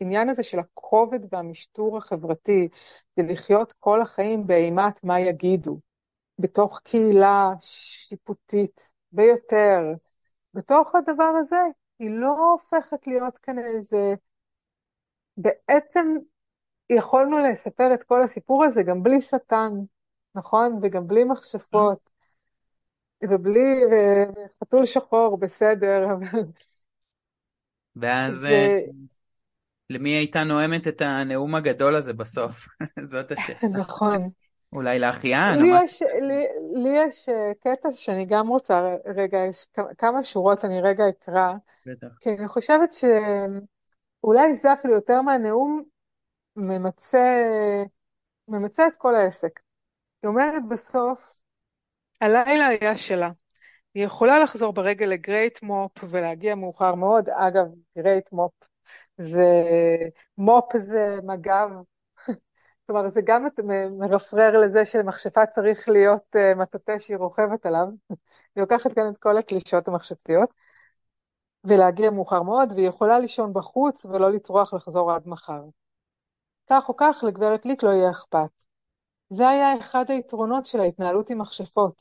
[0.00, 2.68] העניין הזה של הכובד והמשטור החברתי,
[3.16, 5.78] זה לחיות כל החיים באימת מה יגידו,
[6.38, 9.80] בתוך קהילה שיפוטית ביותר,
[10.54, 11.60] בתוך הדבר הזה,
[11.98, 14.14] היא לא הופכת להיות כאן איזה...
[15.36, 16.16] בעצם
[16.90, 19.70] יכולנו לספר את כל הסיפור הזה גם בלי שטן,
[20.34, 20.78] נכון?
[20.82, 22.10] וגם בלי מכשפות,
[23.22, 23.80] ובלי...
[23.84, 26.40] וחתול שחור, בסדר, אבל...
[27.96, 28.46] ואז ו...
[28.46, 28.78] אה,
[29.90, 32.66] למי הייתה נואמת את הנאום הגדול הזה בסוף?
[33.10, 33.78] זאת השאלה.
[33.78, 34.30] נכון.
[34.72, 35.58] אולי לאחיין?
[35.58, 36.46] לי, יש, לי,
[36.82, 39.66] לי יש אה, קטע שאני גם רוצה, רגע, יש
[39.98, 41.52] כמה שורות אני רגע אקרא.
[41.86, 42.06] בטח.
[42.20, 42.92] כי אני חושבת
[44.24, 45.82] שאולי זה אפילו יותר מהנאום
[46.56, 47.44] ממצה,
[48.48, 49.60] ממצה את כל העסק.
[50.22, 51.36] היא אומרת בסוף,
[52.20, 53.30] הלילה היה שלה.
[53.94, 57.28] היא יכולה לחזור ברגל לגרייט מופ ולהגיע מאוחר מאוד.
[57.28, 57.66] אגב,
[57.98, 58.52] גרייט מופ
[59.18, 59.44] זה
[60.38, 61.68] מופ זה מג"ב.
[62.88, 63.46] אומרת, זה גם
[63.98, 67.86] מרפרר לזה שלמכשפה צריך להיות uh, מטאטא שהיא רוכבת עליו.
[68.56, 70.50] היא לוקחת כאן את כל הקלישות המכשפתיות.
[71.64, 75.62] ולהגיע מאוחר מאוד, והיא יכולה לישון בחוץ ולא לטרוח לחזור עד מחר.
[76.70, 78.50] כך או כך, לגברת ליק לא יהיה אכפת.
[79.30, 81.94] זה היה אחד היתרונות של ההתנהלות עם מכשפות.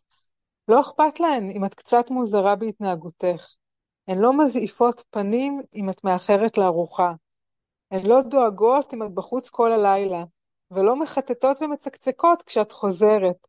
[0.67, 3.53] לא אכפת להן אם את קצת מוזרה בהתנהגותך.
[4.07, 7.13] הן לא מזעיפות פנים אם את מאחרת לארוחה.
[7.91, 10.23] הן לא דואגות אם את בחוץ כל הלילה,
[10.71, 13.47] ולא מחטטות ומצקצקות כשאת חוזרת.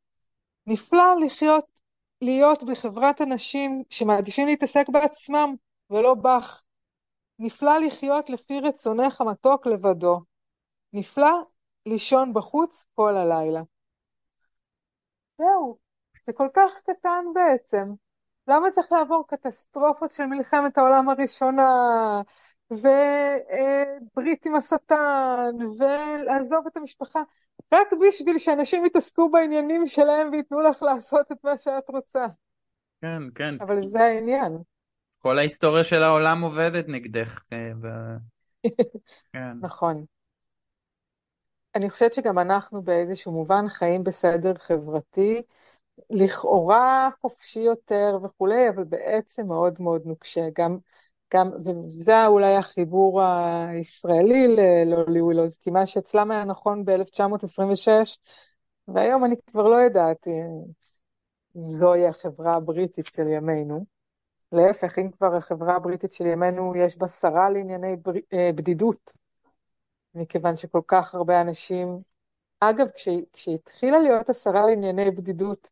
[0.66, 1.64] נפלא לחיות,
[2.22, 5.54] להיות בחברת אנשים שמעדיפים להתעסק בעצמם,
[5.90, 6.62] ולא בך.
[7.38, 10.20] נפלא לחיות לפי רצונך המתוק לבדו.
[10.92, 11.42] נפלא
[11.86, 13.62] לישון בחוץ כל הלילה.
[15.38, 15.78] זהו.
[16.24, 17.92] זה כל כך קטן בעצם.
[18.48, 21.72] למה צריך לעבור קטסטרופות של מלחמת העולם הראשונה,
[22.70, 27.22] וברית עם השטן, ולעזוב את המשפחה,
[27.72, 32.26] רק בשביל שאנשים יתעסקו בעניינים שלהם וייתנו לך לעשות את מה שאת רוצה.
[33.00, 33.54] כן, כן.
[33.60, 34.58] אבל זה העניין.
[35.24, 37.38] כל ההיסטוריה של העולם עובדת נגדך.
[37.52, 37.88] אה, ו...
[39.32, 39.58] כן.
[39.60, 40.04] נכון.
[41.74, 45.42] אני חושבת שגם אנחנו באיזשהו מובן חיים בסדר חברתי,
[46.10, 50.46] לכאורה חופשי יותר וכולי, אבל בעצם מאוד מאוד נוקשה.
[50.58, 50.78] גם,
[51.34, 57.88] גם, וזה אולי החיבור הישראלי ללולי ווילוז, כי מה שאצלם היה נכון ב-1926,
[58.88, 63.93] והיום אני כבר לא יודעת אם זוהי החברה הבריטית של ימינו.
[64.54, 68.12] להפך, אם כבר החברה הבריטית של ימינו יש בה שרה לענייני בר...
[68.32, 69.12] אה, בדידות,
[70.14, 71.98] מכיוון שכל כך הרבה אנשים...
[72.60, 72.86] אגב,
[73.32, 75.70] כשהתחילה להיות השרה לענייני בדידות,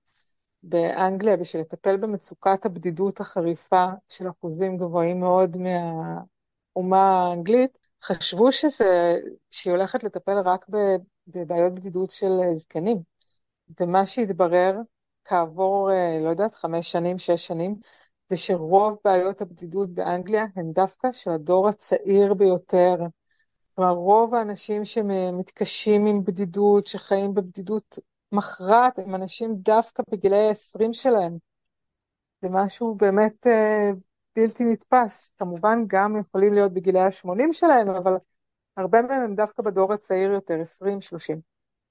[0.62, 9.14] באנגליה בשביל לטפל במצוקת הבדידות החריפה של אחוזים גבוהים מאוד מהאומה האנגלית, חשבו שזה,
[9.51, 10.66] שהיא הולכת לטפל רק
[11.27, 13.03] בבעיות בדידות של זקנים.
[13.81, 14.77] ומה שהתברר
[15.25, 17.77] כעבור, אה, לא יודעת, חמש שנים, שש שנים,
[18.31, 22.97] זה שרוב בעיות הבדידות באנגליה הן דווקא של הדור הצעיר ביותר.
[23.75, 27.99] כלומר, רוב האנשים שמתקשים עם בדידות, שחיים בבדידות
[28.33, 31.37] מכרעת הם אנשים דווקא בגילאי ה-20 שלהם.
[32.43, 33.91] זה משהו באמת אה,
[34.37, 35.31] בלתי נתפס.
[35.39, 38.13] כמובן גם יכולים להיות בגילאי ה-80 שלהם, אבל
[38.77, 40.55] הרבה מהם הם דווקא בדור הצעיר יותר,
[41.35, 41.41] 20-30.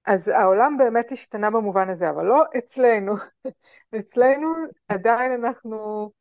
[0.06, 3.14] אז העולם באמת השתנה במובן הזה, אבל לא אצלנו.
[4.00, 4.54] אצלנו
[4.88, 6.12] עדיין אנחנו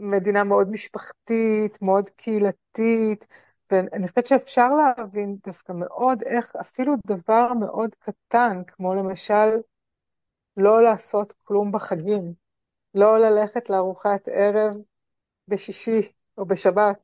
[0.00, 3.26] מדינה מאוד משפחתית, מאוד קהילתית,
[3.70, 9.48] ואני חושבת שאפשר להבין דווקא מאוד איך אפילו דבר מאוד קטן, כמו למשל
[10.56, 12.34] לא לעשות כלום בחגים,
[12.94, 14.72] לא ללכת לארוחת ערב
[15.48, 16.98] בשישי או בשבת.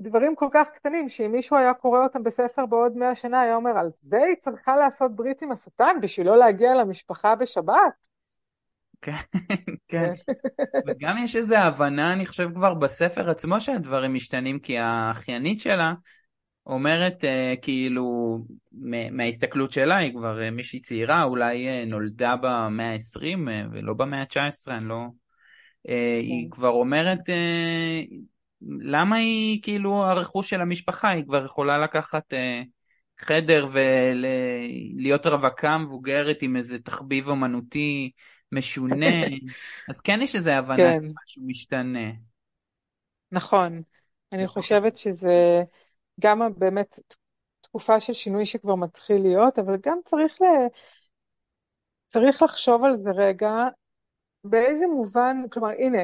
[0.00, 3.78] דברים כל כך קטנים, שאם מישהו היה קורא אותם בספר בעוד מאה שנה, היה אומר,
[3.78, 8.13] על זה היא צריכה לעשות ברית עם השטן בשביל לא להגיע למשפחה בשבת?
[9.02, 9.16] כן,
[9.88, 10.12] כן.
[10.86, 15.94] וגם יש איזו הבנה, אני חושב, כבר בספר עצמו שהדברים משתנים, כי האחיינית שלה
[16.66, 18.38] אומרת, uh, כאילו,
[19.12, 24.20] מההסתכלות שלה, היא כבר uh, מישהי צעירה, אולי uh, נולדה במאה ה-20 uh, ולא במאה
[24.20, 25.06] ה-19, אני לא...
[25.88, 25.90] Uh,
[26.22, 26.50] היא כן.
[26.50, 28.14] כבר אומרת, uh,
[28.80, 32.32] למה היא, כאילו, הרכוש של המשפחה, היא כבר יכולה לקחת...
[32.32, 32.36] Uh,
[33.20, 38.10] חדר ולהיות רווקה מבוגרת עם איזה תחביב אומנותי
[38.54, 39.06] משונה,
[39.90, 41.00] אז כן יש איזו הבנה כן.
[41.00, 42.10] שמשהו משתנה.
[43.32, 43.82] נכון,
[44.32, 45.62] אני חושבת שזה
[46.20, 46.98] גם באמת
[47.60, 50.44] תקופה של שינוי שכבר מתחיל להיות, אבל גם צריך, ל...
[52.06, 53.52] צריך לחשוב על זה רגע,
[54.44, 56.02] באיזה מובן, כלומר הנה,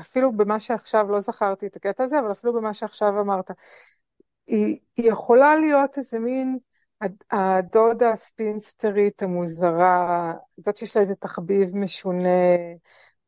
[0.00, 3.50] אפילו במה שעכשיו, לא זכרתי את הקטע הזה, אבל אפילו במה שעכשיו אמרת,
[4.46, 6.58] היא, היא יכולה להיות איזה מין
[7.30, 12.28] הדודה הספינסטרית המוזרה, זאת שיש לה איזה תחביב משונה,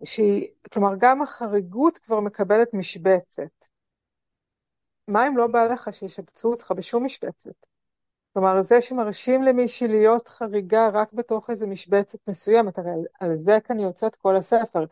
[0.05, 3.67] שהיא, כלומר גם החריגות כבר מקבלת משבצת.
[5.09, 7.67] מה אם לא בא לך שישבצו אותך בשום משבצת?
[8.33, 13.59] כלומר, זה שמרשים למישהי להיות חריגה רק בתוך איזה משבצת מסוימת, הרי על, על זה
[13.65, 14.85] כאן יוצאת כל הספר,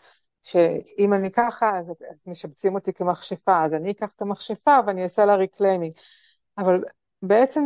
[0.43, 5.25] שאם אני ככה, אז, אז משבצים אותי כמכשפה, אז אני אקח את המכשפה ואני אעשה
[5.25, 5.93] לה reclaiming.
[6.59, 6.85] אבל
[7.23, 7.63] בעצם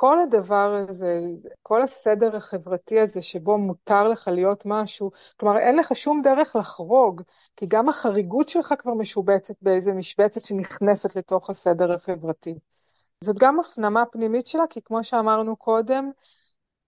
[0.00, 1.20] כל הדבר הזה,
[1.62, 7.22] כל הסדר החברתי הזה שבו מותר לך להיות משהו, כלומר אין לך שום דרך לחרוג,
[7.56, 12.54] כי גם החריגות שלך כבר משובצת באיזה משבצת שנכנסת לתוך הסדר החברתי.
[13.24, 16.10] זאת גם הפנמה פנימית שלה, כי כמו שאמרנו קודם,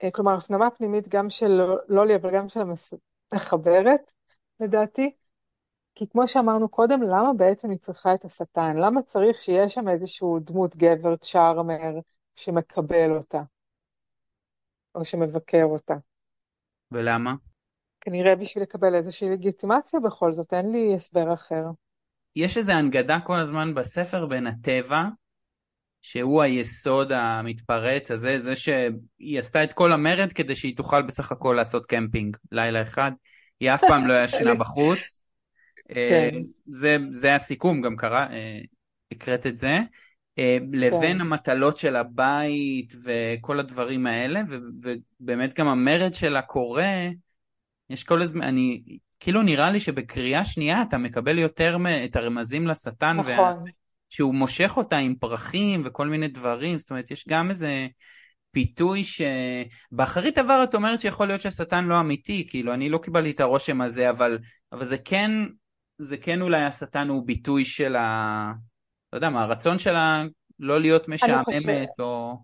[0.02, 2.60] אה, כלומר הפנמה פנימית גם של לולי, אבל גם של
[3.32, 4.10] המחברת,
[4.60, 5.10] לדעתי,
[5.94, 8.76] כי כמו שאמרנו קודם, למה בעצם היא צריכה את השטן?
[8.76, 11.98] למה צריך שיהיה שם איזשהו דמות גבר צ'ארמר,
[12.36, 13.42] שמקבל אותה,
[14.94, 15.94] או שמבקר אותה.
[16.92, 17.34] ולמה?
[18.00, 21.64] כנראה בשביל לקבל איזושהי לגיטימציה בכל זאת, אין לי הסבר אחר.
[22.36, 25.02] יש איזו הנגדה כל הזמן בספר בין הטבע,
[26.02, 31.54] שהוא היסוד המתפרץ הזה, זה שהיא עשתה את כל המרד כדי שהיא תוכל בסך הכל
[31.56, 33.12] לעשות קמפינג לילה אחד.
[33.60, 35.20] היא אף פעם לא ישנה בחוץ.
[35.88, 35.94] כן.
[35.96, 36.30] אה,
[36.66, 38.60] זה, זה הסיכום, גם קרה, אה,
[39.12, 39.78] הקראת את זה.
[40.38, 41.20] אה, לבין כן.
[41.20, 44.40] המטלות של הבית וכל הדברים האלה,
[44.80, 47.08] ובאמת גם המרד שלה קורה,
[47.90, 48.82] יש כל הזמן, אני,
[49.20, 53.34] כאילו נראה לי שבקריאה שנייה אתה מקבל יותר את הרמזים לשטן, נכון.
[53.34, 53.54] וה,
[54.08, 57.86] שהוא מושך אותה עם פרחים וכל מיני דברים, זאת אומרת, יש גם איזה
[58.50, 63.40] פיתוי שבאחרית דבר את אומרת שיכול להיות שהשטן לא אמיתי, כאילו, אני לא קיבלתי את
[63.40, 64.38] הרושם הזה, אבל,
[64.72, 65.30] אבל זה כן,
[65.98, 68.52] זה כן אולי השטן הוא ביטוי של ה...
[69.12, 70.22] לא יודע מה, הרצון שלה
[70.58, 72.02] לא להיות משעממת חושב...
[72.02, 72.36] או...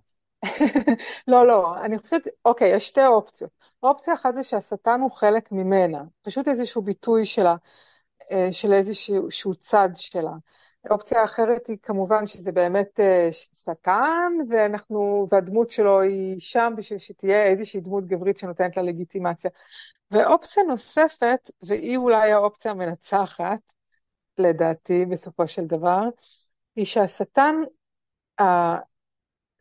[1.29, 3.51] לא, לא, אני חושבת, אוקיי, יש שתי אופציות.
[3.83, 7.57] אופציה אחת זה שהשטן הוא חלק ממנה, פשוט איזשהו ביטוי שלה,
[8.31, 10.33] אה, של איזשהו צד שלה.
[10.91, 17.47] אופציה אחרת היא כמובן שזה באמת אה, שטן, ואנחנו, והדמות שלו היא שם בשביל שתהיה
[17.47, 19.51] איזושהי דמות גברית שנותנת לה לגיטימציה.
[20.11, 23.59] ואופציה נוספת, והיא אולי האופציה המנצחת,
[24.39, 26.09] לדעתי, בסופו של דבר,
[26.77, 27.55] היא שהשטן,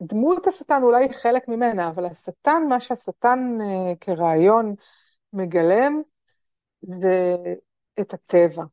[0.01, 4.75] דמות השטן אולי חלק ממנה, אבל השטן, מה שהשטן uh, כרעיון
[5.33, 6.01] מגלם,
[6.81, 7.35] זה
[7.99, 8.63] את הטבע.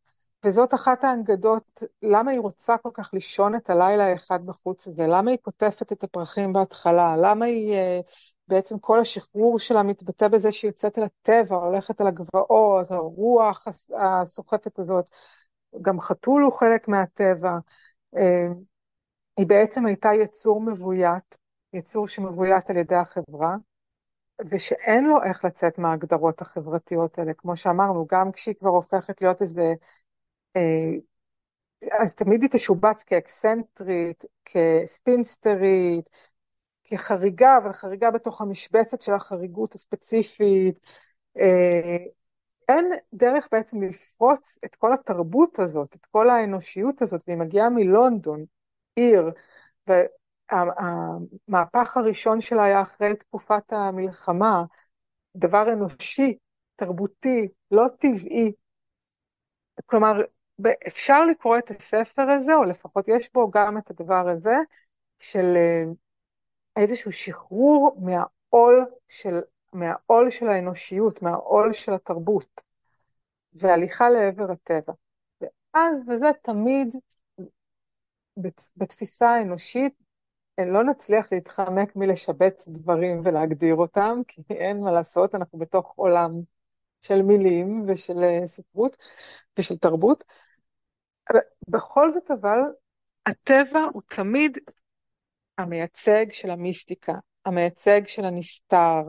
[0.45, 5.31] וזאת אחת ההנגדות, למה היא רוצה כל כך לישון את הלילה האחד בחוץ הזה, למה
[5.31, 8.05] היא קוטפת את הפרחים בהתחלה, למה היא, uh,
[8.49, 13.67] בעצם כל השחרור שלה מתבטא בזה שהיא יוצאת אל הטבע, הולכת אל הגבעות, הרוח
[13.99, 15.11] הסוחפת הזאת,
[15.83, 17.59] גם חתול הוא חלק מהטבע.
[18.17, 18.48] אה,
[19.37, 21.38] היא בעצם הייתה יצור מבוית,
[21.73, 23.56] יצור שמבוית על ידי החברה,
[24.50, 27.35] ושאין לו איך לצאת מההגדרות החברתיות האלה.
[27.35, 29.75] כמו שאמרנו, גם כשהיא כבר הופכת להיות איזה...
[30.56, 30.92] אה,
[32.00, 36.10] אז תמיד היא תשובץ כאקסנטרית, כספינסטרית,
[36.85, 40.79] כחריגה, אבל חריגה בתוך המשבצת של החריגות הספציפית.
[42.73, 48.44] אין דרך בעצם לפרוץ את כל התרבות הזאת, את כל האנושיות הזאת, והיא מגיעה מלונדון,
[48.96, 49.31] עיר
[49.87, 54.64] והמהפך הראשון שלה היה אחרי תקופת המלחמה,
[55.37, 56.38] דבר אנושי,
[56.77, 58.52] תרבותי, לא טבעי.
[59.87, 60.12] כלומר,
[60.87, 64.54] אפשר לקרוא את הספר הזה, או לפחות יש בו גם את הדבר הזה,
[65.18, 65.85] של אה,
[66.77, 69.40] איזשהו שחרור מהעול של,
[69.73, 72.62] מהעול של האנושיות, מהעול של התרבות,
[73.52, 74.92] והליכה לעבר הטבע.
[75.40, 76.96] ואז, וזה תמיד,
[78.77, 79.94] בתפיסה האנושית,
[80.58, 86.33] לא נצליח להתחמק מלשבץ דברים ולהגדיר אותם, כי אין מה לעשות, אנחנו בתוך עולם
[87.00, 88.96] של מילים ושל אה, ספרות
[89.58, 90.25] ושל תרבות.
[91.68, 92.58] בכל זאת אבל,
[93.27, 94.58] הטבע הוא תמיד
[95.58, 97.14] המייצג של המיסטיקה,
[97.44, 99.02] המייצג של הנסתר,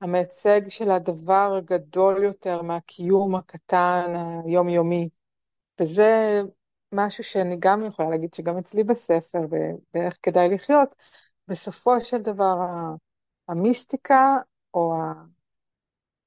[0.00, 5.08] המייצג של הדבר הגדול יותר מהקיום הקטן היומיומי.
[5.80, 6.40] וזה
[6.92, 9.40] משהו שאני גם יכולה להגיד שגם אצלי בספר,
[9.94, 10.94] באיך כדאי לחיות,
[11.48, 12.56] בסופו של דבר
[13.48, 14.36] המיסטיקה
[14.74, 14.94] או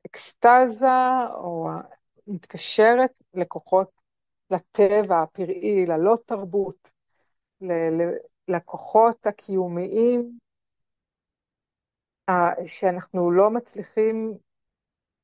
[0.06, 0.88] האקסטזה
[1.36, 1.70] או
[2.28, 3.92] מתקשרת לכוחות,
[4.52, 6.92] לטבע הפראי, ללא תרבות,
[8.48, 10.40] לכוחות הקיומיים
[12.66, 14.34] שאנחנו לא מצליחים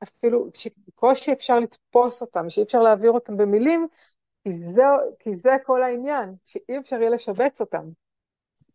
[0.04, 3.88] אפילו, שקושי אפשר לתפוס אותם, שאי אפשר להעביר אותם במילים,
[4.44, 4.84] כי זה,
[5.20, 7.90] כי זה כל העניין, שאי אפשר יהיה לשבץ אותם.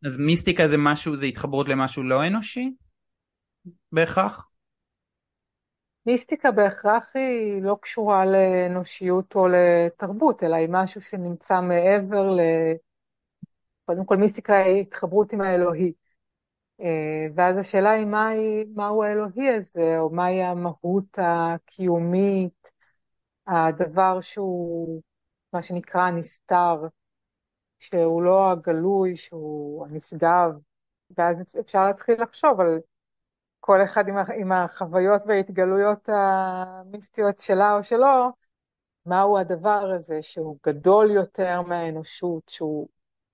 [0.06, 2.74] אז מיסטיקה זה משהו, זה התחברות למשהו לא אנושי?
[3.92, 4.50] בהכרח?
[6.06, 12.40] מיסטיקה בהכרח היא לא קשורה לאנושיות או לתרבות, אלא היא משהו שנמצא מעבר ל...
[13.84, 15.92] קודם כל מיסטיקה היא התחברות עם האלוהי.
[16.80, 22.68] אה, ואז השאלה היא מהי, מהו האלוהי הזה, או מהי המהות הקיומית,
[23.46, 25.02] הדבר שהוא
[25.52, 26.86] מה שנקרא הנסתר,
[27.78, 30.52] שהוא לא הגלוי, שהוא הנשגב,
[31.18, 32.80] ואז אפשר להתחיל לחשוב על
[33.60, 38.32] כל אחד עם, עם החוויות וההתגלויות המיסטיות שלה או שלו,
[39.06, 42.88] מהו הדבר הזה שהוא גדול יותר מהאנושות, שהוא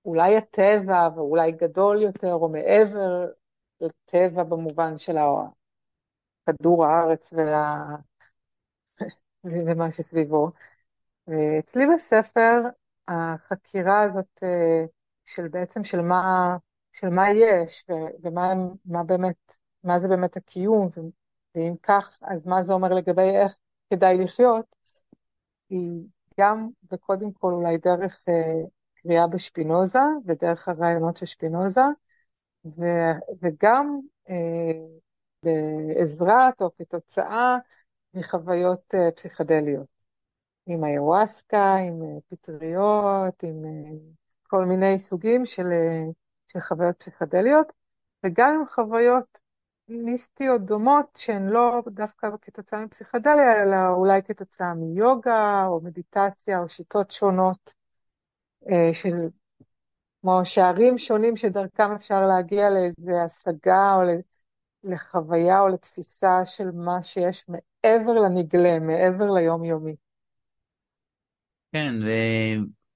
[0.06, 3.26] אולי הטבע ואולי גדול יותר או מעבר
[3.80, 5.16] לטבע במובן של
[6.46, 7.86] כדור הארץ וה...
[9.44, 10.50] ומה שסביבו.
[11.58, 12.62] אצלי בספר
[13.08, 14.84] החקירה הזאת אה,
[15.24, 16.56] של בעצם של מה,
[16.92, 17.84] של מה יש
[18.22, 18.54] ומה
[18.84, 19.36] מה באמת,
[19.84, 20.88] מה זה באמת הקיום,
[21.54, 23.56] ואם כך, אז מה זה אומר לגבי איך
[23.90, 24.66] כדאי לחיות,
[25.70, 26.02] היא
[26.40, 28.24] גם וקודם כל אולי דרך
[29.06, 31.82] אה, קריאה בשפינוזה ודרך הרעיונות של שפינוזה,
[32.64, 32.82] ו,
[33.42, 34.00] וגם
[34.30, 34.34] אה,
[35.42, 37.58] בעזרת או כתוצאה
[38.14, 39.86] מחוויות אה, פסיכדליות.
[40.66, 43.98] עם איוואסקה, עם אה, פטריות, עם אה,
[44.48, 46.04] כל מיני סוגים של, אה,
[46.48, 47.72] של חוויות פסיכדליות,
[48.24, 49.40] וגם עם חוויות
[49.88, 57.10] מיסטיות דומות שהן לא דווקא כתוצאה מפסיכדליה, אלא אולי כתוצאה מיוגה או מדיטציה או שיטות
[57.10, 57.74] שונות
[58.92, 59.14] של
[60.20, 64.02] כמו שערים שונים שדרכם אפשר להגיע לאיזו השגה או
[64.84, 69.94] לחוויה או לתפיסה של מה שיש מעבר לנגלה, מעבר ליומיומי.
[71.72, 71.94] כן,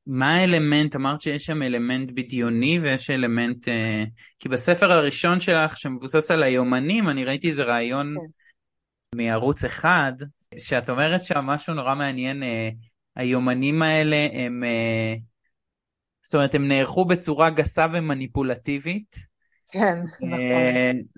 [0.06, 4.04] ומה האלמנט, אמרת שיש שם אלמנט בדיוני ויש אלמנט, אה,
[4.38, 9.18] כי בספר הראשון שלך שמבוסס על היומנים, אני ראיתי איזה רעיון כן.
[9.18, 10.12] מערוץ אחד,
[10.58, 12.68] שאת אומרת שם משהו נורא מעניין, אה,
[13.16, 15.14] היומנים האלה הם, אה,
[16.20, 19.16] זאת אומרת, הם נערכו בצורה גסה ומניפולטיבית.
[19.72, 20.40] כן, נכון.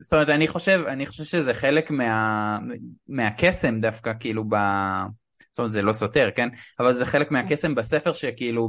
[0.01, 2.59] זאת אומרת, אני חושב, אני חושב שזה חלק מה,
[3.09, 4.57] מהקסם דווקא, כאילו, ב...
[5.53, 6.49] זאת אומרת זה לא סותר, כן?
[6.81, 8.69] אבל זה חלק מהקסם בספר שכאילו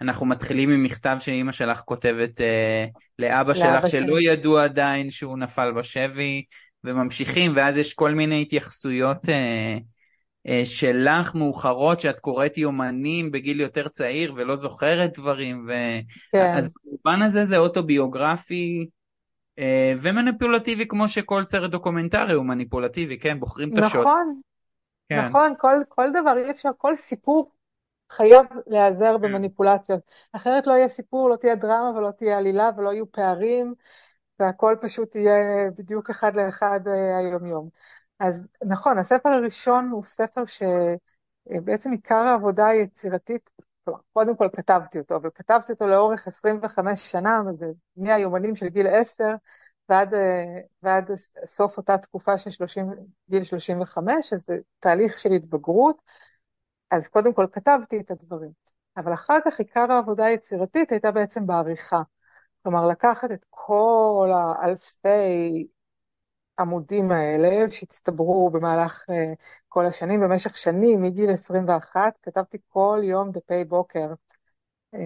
[0.00, 2.86] אנחנו מתחילים עם מכתב שאימא שלך כותבת אה,
[3.18, 4.24] לאבא שלך שלא שלי.
[4.24, 6.44] ידעו עדיין שהוא נפל בשבי
[6.84, 9.76] וממשיכים ואז יש כל מיני התייחסויות אה,
[10.64, 15.72] שלך מאוחרות שאת קוראת יומנים בגיל יותר צעיר ולא זוכרת דברים ו...
[16.32, 16.54] כן.
[16.56, 18.86] אז במובן הזה זה אוטוביוגרפי
[19.58, 23.40] אה, ומניפולטיבי כמו שכל סרט דוקומנטרי הוא מניפולטיבי, כן?
[23.40, 24.00] בוחרים את השוט.
[24.00, 24.40] נכון,
[25.08, 25.24] כן.
[25.24, 27.52] נכון, כל, כל דבר אי אפשר, כל סיפור
[28.10, 29.22] חייב להיעזר כן.
[29.22, 30.00] במניפולציות.
[30.32, 33.74] אחרת לא יהיה סיפור, לא תהיה דרמה ולא תהיה עלילה ולא יהיו פערים,
[34.40, 37.68] והכל פשוט יהיה בדיוק אחד לאחד אה, היומיום.
[38.20, 43.50] אז נכון, הספר הראשון הוא ספר שבעצם עיקר העבודה היצירתית,
[44.12, 47.66] קודם כל כתבתי אותו, אבל כתבתי אותו לאורך 25 שנה, וזה
[47.96, 49.34] מהיומנים של גיל 10
[49.88, 51.10] ועד, אה, ועד
[51.46, 52.86] סוף אותה תקופה של 30,
[53.30, 56.02] גיל 35, אז זה תהליך של התבגרות.
[56.90, 58.50] אז קודם כל כתבתי את הדברים,
[58.96, 62.02] אבל אחר כך עיקר העבודה היצירתית הייתה בעצם בעריכה.
[62.62, 65.66] כלומר, לקחת את כל האלפי
[66.60, 69.12] עמודים האלה שהצטברו במהלך uh,
[69.68, 74.12] כל השנים, במשך שנים, מגיל 21, כתבתי כל יום דפי בוקר.
[74.94, 74.98] Uh,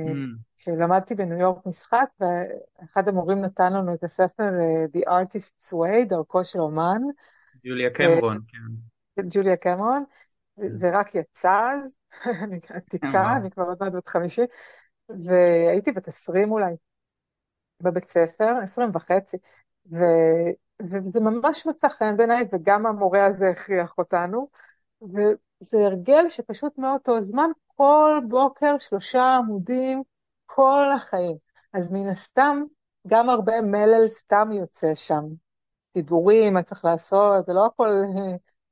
[0.56, 6.44] כשלמדתי בניו יורק משחק, ואחד המורים נתן לנו את הספר uh, The Artist's Way, דרכו
[6.44, 7.00] של אומן.
[7.66, 9.22] ג'וליה קמרון, כן.
[9.30, 10.04] ג'וליה קמרון,
[10.56, 11.96] זה רק יצא אז,
[12.44, 14.42] אני עתיקה, אני כבר עוד מעט בת חמישי,
[15.08, 16.74] והייתי בת עשרים אולי,
[17.80, 19.36] בבית ספר, עשרים וחצי,
[19.92, 19.96] ו...
[20.82, 24.48] וזה ממש מצא חן בעיניי, וגם המורה הזה הכריח אותנו,
[25.02, 30.02] וזה הרגל שפשוט מאותו זמן, כל בוקר שלושה עמודים,
[30.46, 31.36] כל החיים.
[31.72, 32.62] אז מן הסתם,
[33.06, 35.24] גם הרבה מלל סתם יוצא שם.
[35.98, 37.90] סידורים, מה צריך לעשות, זה לא הכל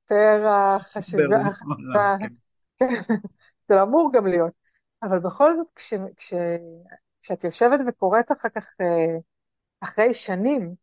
[0.06, 2.34] פרח, חשיבה, חשיבה, כן.
[2.78, 2.86] כן,
[3.68, 4.52] זה לא אמור גם להיות.
[5.02, 6.34] אבל בכל זאת, כש, כש,
[7.22, 9.16] כשאת יושבת וקוראת אחר כך, אה,
[9.80, 10.74] אחרי שנים,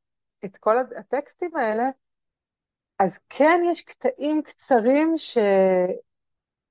[0.45, 1.89] את כל הטקסטים האלה,
[2.99, 5.37] אז כן יש קטעים קצרים ש...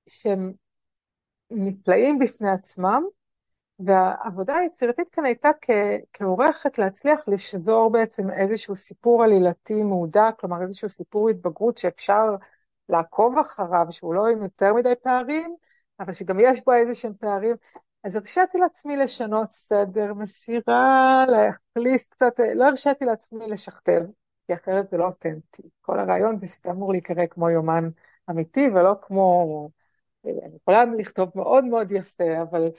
[0.07, 0.53] שהם
[1.51, 3.03] נפלאים בפני עצמם,
[3.79, 5.69] והעבודה היצירתית כאן הייתה כ...
[6.13, 12.23] כעורכת להצליח לשזור בעצם איזשהו סיפור עלילתי מהודק, כלומר איזשהו סיפור התבגרות שאפשר
[12.89, 15.55] לעקוב אחריו, שהוא לא עם יותר מדי פערים,
[15.99, 17.55] אבל שגם יש בו איזה שהם פערים.
[18.03, 24.01] אז הרשיתי לעצמי לשנות סדר מסירה, להחליף קצת, לא הרשיתי לעצמי לשכתב,
[24.47, 25.63] כי אחרת זה לא אותנטי.
[25.81, 27.89] כל הרעיון זה שזה אמור להיקרא כמו יומן
[28.29, 29.69] אמיתי ולא כמו...
[30.25, 32.69] אני יכולה לכתוב מאוד מאוד יפה, אבל,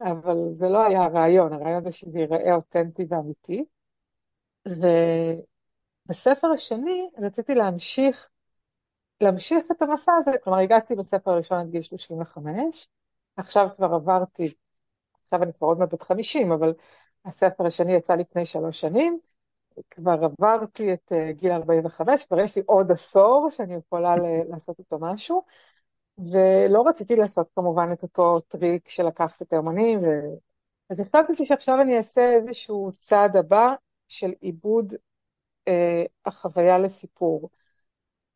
[0.00, 3.64] אבל זה לא היה הרעיון, הרעיון זה שזה ייראה אותנטי ואמיתי.
[6.08, 8.28] ובספר השני רציתי להמשיך
[9.20, 12.88] להמשיך את המסע הזה, כלומר הגעתי בספר הראשון עד גיל 35,
[13.36, 14.54] עכשיו כבר עברתי,
[15.28, 16.74] עכשיו אני כבר עוד מעט בת 50, אבל
[17.24, 19.18] הספר השני יצא לפני שלוש שנים,
[19.90, 24.14] כבר עברתי את uh, גיל 45, כבר יש לי עוד עשור שאני יכולה
[24.48, 25.44] לעשות איתו משהו,
[26.18, 30.04] ולא רציתי לעשות כמובן את אותו טריק של לקחת את האמנים, ו...
[30.90, 33.74] אז החלטתי שעכשיו אני אעשה איזשהו צעד הבא
[34.08, 34.92] של עיבוד
[35.68, 35.72] uh,
[36.26, 37.50] החוויה לסיפור.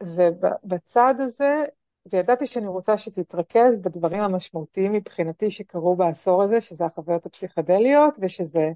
[0.03, 1.65] ובצד הזה,
[2.13, 8.71] וידעתי שאני רוצה שזה יתרכז בדברים המשמעותיים מבחינתי שקרו בעשור הזה, שזה החוויות הפסיכדליות, ושזה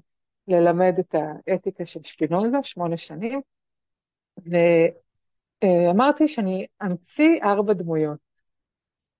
[0.47, 1.15] ללמד את
[1.47, 3.41] האתיקה של שפינוזה, שמונה שנים.
[5.63, 8.27] ואמרתי שאני אמציא ארבע דמויות.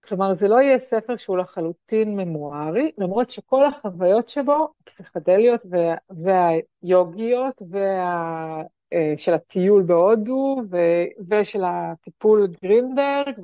[0.03, 5.95] כלומר, זה לא יהיה ספר שהוא לחלוטין ממוארי, למרות שכל החוויות שבו, הפסיכדליות וה...
[6.10, 8.62] והיוגיות וה...
[8.93, 13.39] אה, של הטיול בהודו ו- ושל הטיפול גרינברג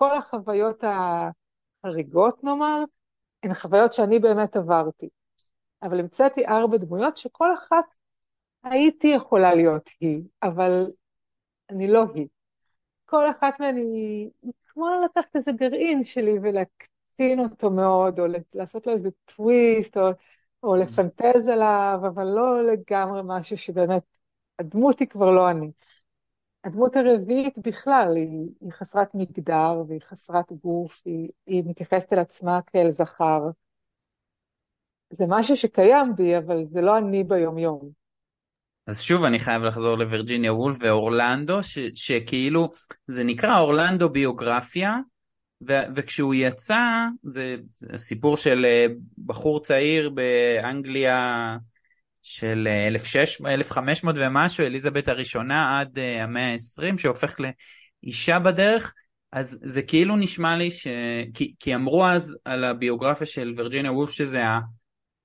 [0.00, 0.84] וכל החוויות
[1.84, 2.84] החריגות נאמר,
[3.42, 5.08] הן חוויות שאני באמת עברתי.
[5.82, 7.84] אבל המצאתי ארבע דמויות שכל אחת
[8.62, 10.86] הייתי יכולה להיות היא, אבל
[11.70, 12.26] אני לא היא.
[13.06, 14.30] כל אחת מהן היא,
[14.68, 18.24] כמו לקחת איזה גרעין שלי ולהקצין אותו מאוד, או
[18.54, 20.10] לעשות לו איזה טוויסט, או,
[20.62, 24.02] או לפנטז עליו, אבל לא לגמרי משהו שבאמת
[24.58, 25.70] הדמות היא כבר לא אני.
[26.64, 32.60] הדמות הרביעית בכלל היא, היא חסרת מגדר והיא חסרת גוף, היא, היא מתייחסת אל עצמה
[32.66, 33.40] כאל זכר.
[35.12, 37.90] זה משהו שקיים בי, אבל זה לא אני ביומיום.
[38.86, 42.70] אז שוב אני חייב לחזור לווירג'יניה וולף ואורלנדו, ש, שכאילו
[43.06, 44.96] זה נקרא אורלנדו ביוגרפיה,
[45.68, 46.80] ו, וכשהוא יצא,
[47.22, 47.56] זה
[47.96, 48.86] סיפור של אה,
[49.26, 51.56] בחור צעיר באנגליה
[52.22, 52.68] של
[53.46, 57.40] 1500 אה, ומשהו, אליזבת הראשונה עד אה, המאה ה-20, שהופך
[58.02, 58.94] לאישה בדרך,
[59.32, 60.86] אז זה כאילו נשמע לי ש...
[61.34, 64.60] כי, כי אמרו אז על הביוגרפיה של וירג'יניה וולף שזה ה...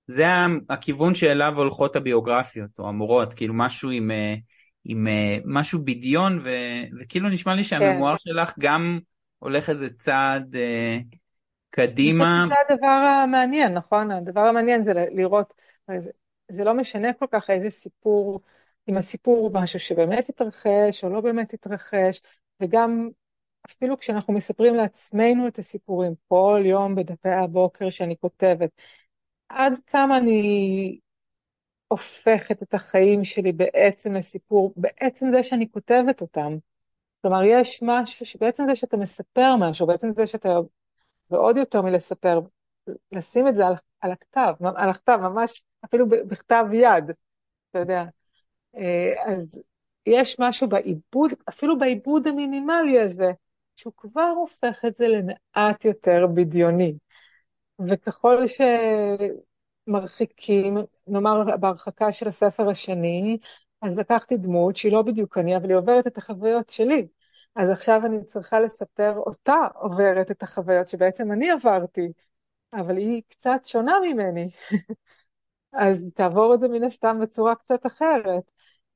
[0.08, 0.26] זה
[0.70, 4.36] הכיוון שאליו הולכות הביוגרפיות, או אמורות, כאילו משהו עם, אה,
[4.86, 5.08] עם
[5.46, 6.50] משהו בדיון, ו,
[7.00, 8.18] וכאילו נשמע לי שהממואר כן.
[8.18, 9.00] שלך גם
[9.40, 10.98] הולך איזה צעד אה,
[11.70, 12.44] קדימה.
[12.44, 14.12] אני חושבת שזה הדבר המעניין, נכון?
[14.12, 15.54] הדבר המעניין זה לראות,
[16.52, 18.42] זה לא משנה כל כך איזה סיפור,
[18.90, 22.22] אם הסיפור הוא משהו שבאמת התרחש או לא באמת התרחש,
[22.60, 23.10] וגם
[23.70, 28.70] אפילו כשאנחנו מספרים לעצמנו את הסיפורים כל יום בדפי הבוקר שאני כותבת,
[29.50, 31.00] עד כמה אני
[31.88, 36.58] הופכת את החיים שלי בעצם לסיפור, בעצם זה שאני כותבת אותם.
[37.22, 40.50] כלומר, יש משהו שבעצם זה שאתה מספר משהו, בעצם זה שאתה,
[41.30, 42.40] ועוד יותר מלספר,
[43.12, 47.12] לשים את זה על, על הכתב, על הכתב, ממש אפילו בכתב יד,
[47.70, 48.04] אתה יודע.
[48.78, 49.60] אה, אז
[50.06, 53.32] יש משהו בעיבוד, אפילו בעיבוד המינימלי הזה,
[53.76, 56.98] שהוא כבר הופך את זה למעט יותר בדיוני.
[57.80, 58.38] וככל
[59.88, 60.78] שמרחיקים,
[61.08, 63.38] נאמר בהרחקה של הספר השני,
[63.82, 67.08] אז לקחתי דמות שהיא לא בדיוק אני, אבל היא עוברת את החוויות שלי.
[67.56, 72.12] אז עכשיו אני צריכה לספר אותה עוברת את החוויות שבעצם אני עברתי,
[72.80, 74.48] אבל היא קצת שונה ממני.
[75.74, 78.44] אז תעבור את זה מן הסתם בצורה קצת אחרת.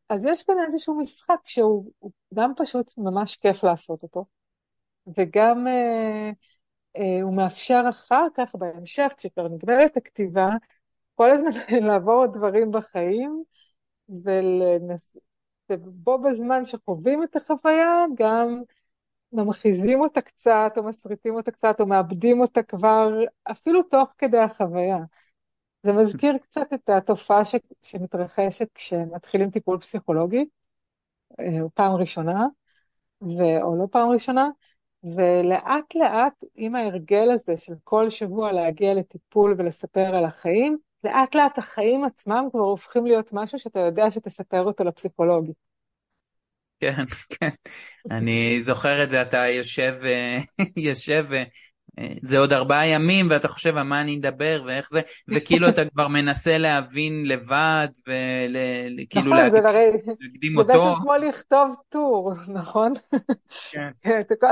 [0.09, 1.91] אז יש כאן איזשהו משחק שהוא
[2.34, 4.25] גם פשוט ממש כיף לעשות אותו,
[5.17, 6.32] וגם אה,
[6.97, 10.49] אה, הוא מאפשר אחר כך, בהמשך, כשכבר נגמרת הכתיבה,
[11.15, 11.49] כל הזמן
[11.88, 13.43] לעבור דברים בחיים,
[14.09, 15.17] ולנס...
[15.69, 18.61] ובו בזמן שחווים את החוויה, גם
[19.34, 23.09] ממחיזים אותה קצת, או מסריטים אותה קצת, או מאבדים אותה כבר,
[23.51, 24.97] אפילו תוך כדי החוויה.
[25.84, 27.55] זה מזכיר קצת את התופעה ש...
[27.82, 30.45] שמתרחשת כשמתחילים טיפול פסיכולוגי,
[31.39, 32.45] אה, פעם ראשונה,
[33.21, 33.61] ו...
[33.61, 34.49] או לא פעם ראשונה,
[35.03, 41.57] ולאט לאט עם ההרגל הזה של כל שבוע להגיע לטיפול ולספר על החיים, לאט לאט
[41.57, 45.53] החיים עצמם כבר הופכים להיות משהו שאתה יודע שתספר אותו לפסיכולוגי.
[46.80, 47.49] כן, כן.
[48.11, 50.38] אני זוכר את זה, אתה יושב, אה,
[50.89, 51.43] יושב, אה,
[52.23, 56.07] זה עוד ארבעה ימים, ואתה חושב על מה אני אדבר ואיך זה, וכאילו אתה כבר
[56.07, 60.73] מנסה להבין לבד, וכאילו נכון, להקדים אותו.
[60.73, 62.93] זה בעצם כמו לכתוב טור, נכון?
[63.71, 63.91] כן.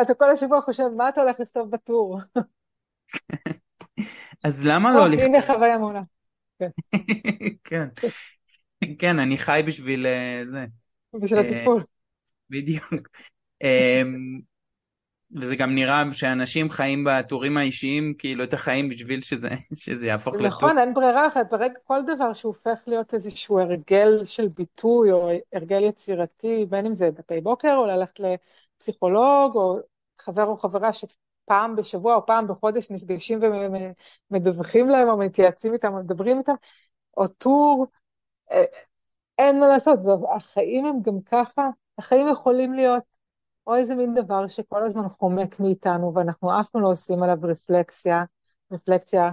[0.01, 2.19] אתה כל השבוע חושב, מה אתה הולך לכתוב בטור?
[4.43, 5.25] אז למה לא לכתוב?
[5.25, 6.01] הנה חוויה מעולה.
[6.59, 6.69] כן.
[7.63, 7.87] כן.
[8.99, 10.65] כן, אני חי בשביל אה, זה.
[11.13, 11.83] בשביל הטיפול.
[12.49, 13.07] בדיוק.
[13.63, 14.39] אמ,
[15.35, 20.47] וזה גם נראה שאנשים חיים בטורים האישיים כאילו את החיים בשביל שזה, שזה יהפוך לטור.
[20.47, 25.83] נכון, אין ברירה אחת, ברגע כל דבר שהופך להיות איזשהו הרגל של ביטוי או הרגל
[25.83, 29.79] יצירתי, בין אם זה דפי בוקר או ללכת לפסיכולוג או
[30.19, 33.39] חבר או חברה שפעם בשבוע או פעם בחודש נפגשים
[34.31, 36.53] ומדווחים להם או מתייעצים איתם או מדברים איתם,
[37.17, 37.87] או טור,
[38.51, 38.63] אה,
[39.37, 39.99] אין מה לעשות,
[40.35, 43.03] החיים הם גם ככה, החיים יכולים להיות
[43.67, 48.23] או איזה מין דבר שכל הזמן חומק מאיתנו ואנחנו אף פעם לא עושים עליו רפלקסיה,
[48.71, 49.31] רפלקציה,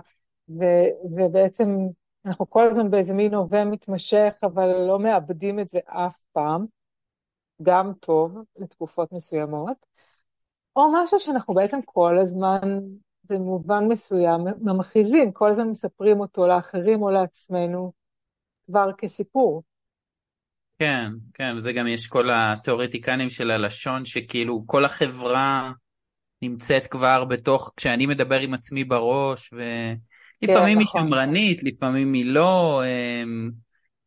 [0.49, 0.65] ו,
[1.05, 1.79] ובעצם
[2.25, 6.67] אנחנו כל הזמן באיזה מין הווה מתמשך, אבל לא מאבדים את זה אף פעם,
[7.63, 9.77] גם טוב לתקופות מסוימות,
[10.77, 12.81] או משהו שאנחנו בעצם כל הזמן,
[13.25, 17.93] במובן מסוים, ממחיזים, כל הזמן מספרים אותו לאחרים או לעצמנו
[18.67, 19.63] כבר כסיפור.
[20.85, 25.73] כן, כן, וזה גם יש כל התיאורטיקנים של הלשון, שכאילו כל החברה
[26.43, 31.01] נמצאת כבר בתוך, כשאני מדבר עם עצמי בראש, ולפעמים כן, היא נכון.
[31.01, 32.83] שמרנית, לפעמים היא לא,
[33.23, 33.51] הם,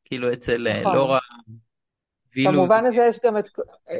[0.03, 0.95] כאילו אצל אה, נכון.
[0.95, 1.19] לורה
[2.35, 2.55] וילוז.
[2.55, 3.49] במובן הזה יש גם, את,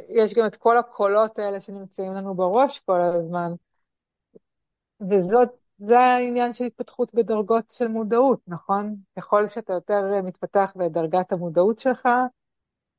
[0.09, 3.51] יש גם את כל הקולות האלה שנמצאים לנו בראש כל הזמן,
[5.09, 8.95] וזאת זה העניין של התפתחות בדרגות של מודעות, נכון?
[9.17, 12.07] ככל שאתה יותר מתפתח בדרגת המודעות שלך,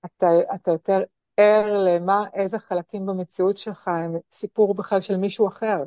[0.04, 1.02] אתה, אתה יותר
[1.36, 5.82] ער למה, איזה חלקים במציאות שלך הם סיפור בכלל של מישהו אחר.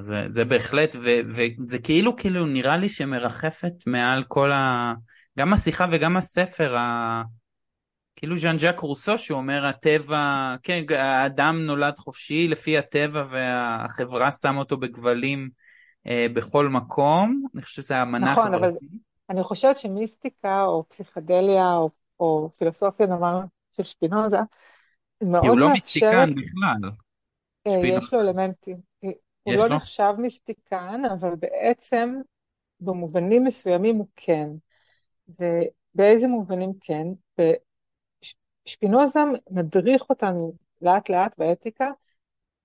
[0.00, 4.94] זה, זה בהחלט, ו, וזה כאילו, כאילו נראה לי שמרחפת מעל כל ה...
[5.38, 7.22] גם השיחה וגם הספר, ה...
[8.16, 14.76] כאילו ז'אן ז'אק רוסו שאומר הטבע, כן, האדם נולד חופשי לפי הטבע והחברה שם אותו
[14.76, 15.50] בכבלים
[16.06, 18.38] אה, בכל מקום, אני חושב שזה המנח.
[18.38, 18.72] נכון, אבל
[19.30, 21.90] אני חושבת שמיסטיקה או פסיכדליה או
[22.20, 23.40] או פילוסופיה נאמר
[23.72, 24.38] של שפינוזה,
[25.22, 26.90] מאוד הוא לא מיסטיקן בכלל.
[27.66, 28.76] אה, יש לו אלמנטים.
[29.42, 29.76] הוא לא?
[29.76, 32.14] נחשב מיסטיקן, אבל בעצם
[32.80, 34.48] במובנים מסוימים הוא כן.
[35.28, 37.06] ובאיזה מובנים כן?
[38.64, 40.52] שפינוזה מדריך אותנו
[40.82, 41.90] לאט לאט באתיקה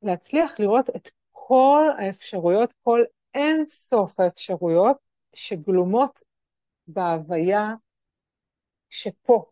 [0.02, 3.04] להצליח לראות את כל האפשרויות, כל
[3.34, 4.98] אין סוף האפשרויות
[5.34, 6.20] שגלומות
[6.88, 7.74] בהוויה
[8.96, 9.46] שפה,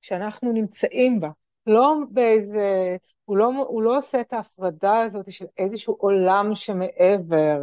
[0.00, 1.30] שאנחנו נמצאים בה.
[1.66, 7.60] לא באיזה, הוא לא, הוא לא עושה את ההפרדה הזאת של איזשהו עולם שמעבר,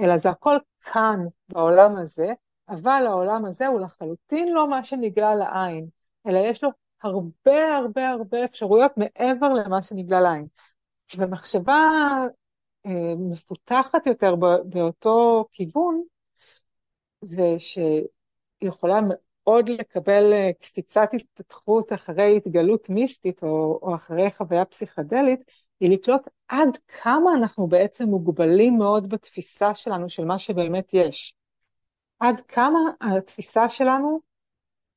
[0.00, 2.32] אלא זה הכל כאן, בעולם הזה,
[2.68, 5.86] אבל העולם הזה הוא לחלוטין לא מה שנגלה לעין,
[6.26, 6.70] אלא יש לו
[7.02, 10.46] הרבה הרבה הרבה אפשרויות מעבר למה שנגלה לעין.
[11.16, 11.90] ומחשבה
[12.86, 14.34] אה, מפותחת יותר
[14.64, 16.02] באותו כיוון,
[17.22, 19.00] ושיכולה
[19.44, 25.40] עוד לקבל אה, קפיצת התפתחות אחרי התגלות מיסטית או, או אחרי חוויה פסיכדלית,
[25.80, 31.34] היא לקלוט עד כמה אנחנו בעצם מוגבלים מאוד בתפיסה שלנו של מה שבאמת יש.
[32.20, 34.20] עד כמה התפיסה שלנו,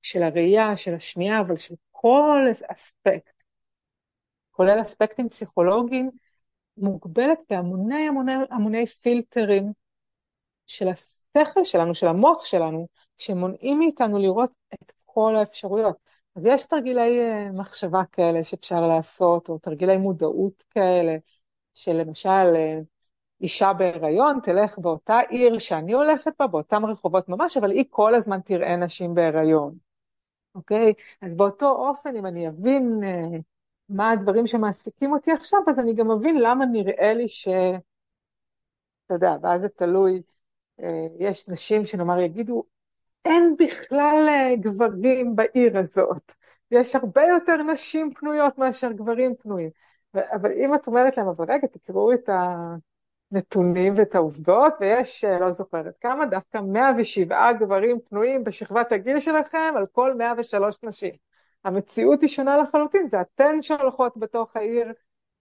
[0.01, 3.43] של הראייה, של השמיעה, אבל של כל אספקט,
[4.51, 6.09] כולל אספקטים פסיכולוגיים,
[6.77, 9.71] מוגבלת בהמוני המוני, המוני פילטרים
[10.67, 12.87] של השכל שלנו, של המוח שלנו,
[13.17, 15.97] שמונעים מאיתנו לראות את כל האפשרויות.
[16.35, 21.17] אז יש תרגילי אה, מחשבה כאלה שאפשר לעשות, או תרגילי מודעות כאלה,
[21.73, 22.79] שלמשל אה,
[23.41, 28.39] אישה בהיריון תלך באותה עיר שאני הולכת בה, באותם רחובות ממש, אבל היא כל הזמן
[28.41, 29.77] תראה נשים בהיריון.
[30.55, 30.93] אוקיי?
[31.21, 33.39] אז באותו אופן, אם אני אבין אה,
[33.89, 37.47] מה הדברים שמעסיקים אותי עכשיו, אז אני גם אבין למה נראה לי ש...
[39.05, 40.21] אתה יודע, ואז זה תלוי,
[41.19, 42.63] יש נשים שנאמר יגידו,
[43.25, 46.33] אין בכלל אה, גברים בעיר הזאת,
[46.71, 49.69] יש הרבה יותר נשים פנויות מאשר גברים פנויים.
[50.13, 52.29] אבל אם את אומרת להם, אבל רגע, תקראו את
[53.31, 59.73] הנתונים ואת העובדות, ויש, אה, לא זוכרת כמה, דווקא 107 גברים פנויים בשכבת הגיל שלכם
[59.77, 61.11] על כל 103 נשים.
[61.63, 64.93] המציאות היא שונה לחלוטין, זה אתן שהולכות בתוך העיר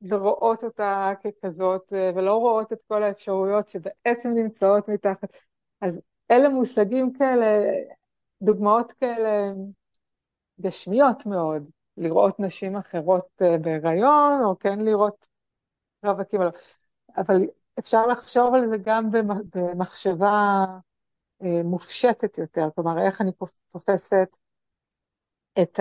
[0.03, 5.29] ורואות אותה ככזאת, אה, ולא רואות את כל האפשרויות שבעצם נמצאות מתחת.
[5.81, 6.01] אז
[6.31, 7.47] אלה מושגים כאלה,
[8.43, 9.53] דוגמאות כאלה
[10.61, 15.27] גשמיות מאוד, לראות נשים אחרות אה, בהיריון, או כן לראות
[16.05, 16.41] רווקים,
[17.17, 17.37] אבל
[17.79, 19.11] אפשר לחשוב על זה גם
[19.55, 20.65] במחשבה
[21.43, 23.31] אה, מופשטת יותר, כלומר איך אני
[23.69, 24.29] תופסת
[25.63, 25.81] את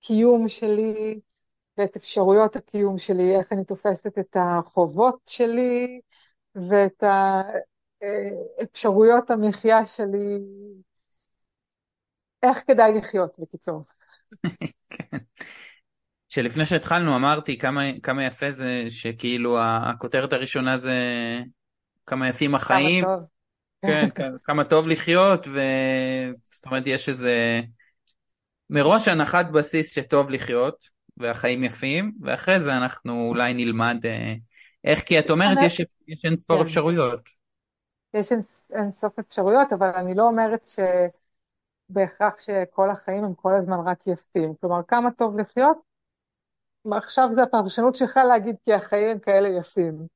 [0.00, 1.20] הקיום שלי
[1.78, 6.00] ואת אפשרויות הקיום שלי, איך אני תופסת את החובות שלי
[6.54, 7.02] ואת
[8.62, 10.38] אפשרויות המחיה שלי,
[12.42, 13.84] איך כדאי לחיות בקיצור.
[14.90, 15.18] כן.
[16.28, 20.94] שלפני שהתחלנו אמרתי כמה, כמה יפה זה שכאילו הכותרת הראשונה זה
[22.06, 23.04] כמה יפים החיים.
[23.04, 23.24] כמה טוב.
[23.86, 24.08] כן,
[24.44, 27.60] כמה טוב לחיות, וזאת אומרת יש איזה
[28.70, 30.84] מראש הנחת בסיס שטוב לחיות
[31.16, 34.34] והחיים יפים, ואחרי זה אנחנו אולי נלמד אה,
[34.84, 36.62] איך, כי את אומרת יש, יש אין ספור כן.
[36.62, 37.39] אפשרויות.
[38.14, 38.32] יש
[38.72, 40.70] אין סוף אפשרויות, אבל אני לא אומרת
[41.90, 44.54] שבהכרח שכל החיים הם כל הזמן רק יפים.
[44.60, 45.78] כלומר, כמה טוב לחיות,
[46.92, 50.06] עכשיו זה הפרשנות שלך להגיד כי החיים הם כאלה יפים.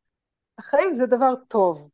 [0.58, 1.90] החיים זה דבר טוב,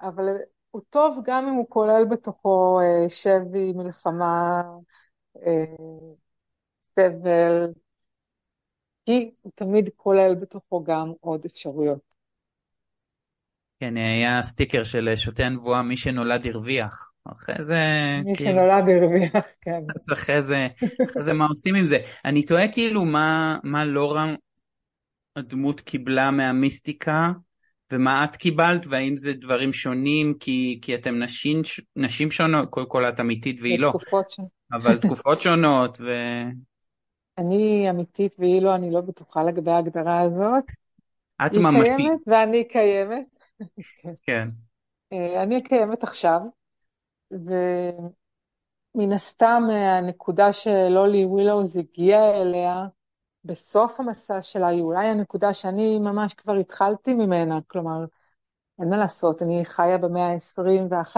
[0.00, 0.36] אבל
[0.70, 4.62] הוא טוב גם אם הוא כולל בתוכו אה, שבי, מלחמה,
[5.46, 5.64] אה,
[6.94, 7.72] סבל,
[9.04, 12.09] כי הוא תמיד כולל בתוכו גם עוד אפשרויות.
[13.80, 17.10] כן, היה סטיקר של שותי הנבואה, מי שנולד הרוויח.
[17.32, 17.80] אחרי זה...
[18.24, 18.50] מי כאילו...
[18.50, 19.80] שנולד הרוויח, כן.
[19.94, 20.66] אז אחרי זה,
[21.10, 21.98] אחרי זה מה עושים עם זה?
[22.24, 24.34] אני תוהה כאילו מה, מה לורה
[25.36, 27.32] הדמות קיבלה מהמיסטיקה,
[27.92, 31.62] ומה את קיבלת, והאם זה דברים שונים, כי, כי אתם נשים,
[31.96, 33.88] נשים שונות, קודם כל את אמיתית והיא לא.
[33.88, 34.50] תקופות שונות.
[34.72, 36.10] אבל תקופות שונות, ו...
[37.38, 40.64] אני אמיתית והיא לא, אני לא בטוחה לגבי ההגדרה הזאת.
[41.46, 41.86] את ממשית.
[41.86, 43.39] היא קיימת ואני קיימת.
[44.22, 44.48] כן.
[45.12, 46.40] אה, אני קיימת עכשיו,
[47.30, 52.86] ומן הסתם אה, הנקודה שלולי ווילאוז הגיעה אליה
[53.44, 58.04] בסוף המסע שלה היא אולי הנקודה שאני ממש כבר התחלתי ממנה, כלומר,
[58.80, 61.16] אין מה לעשות, אני חיה במאה ה-21,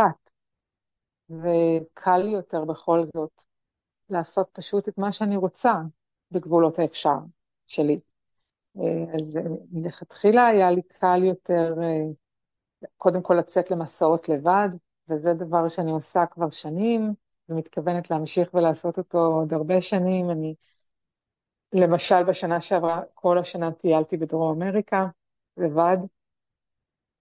[1.30, 3.42] וקל לי יותר בכל זאת
[4.10, 5.74] לעשות פשוט את מה שאני רוצה
[6.30, 7.18] בגבולות האפשר
[7.66, 8.00] שלי.
[8.76, 9.38] אה, אז
[9.72, 11.74] מלכתחילה היה לי קל יותר
[12.96, 14.68] קודם כל לצאת למסעות לבד,
[15.08, 17.14] וזה דבר שאני עושה כבר שנים,
[17.48, 20.30] ומתכוונת להמשיך ולעשות אותו עוד הרבה שנים.
[20.30, 20.54] אני,
[21.72, 25.06] למשל, בשנה שעברה, כל השנה טיילתי בדרום אמריקה,
[25.56, 25.96] לבד.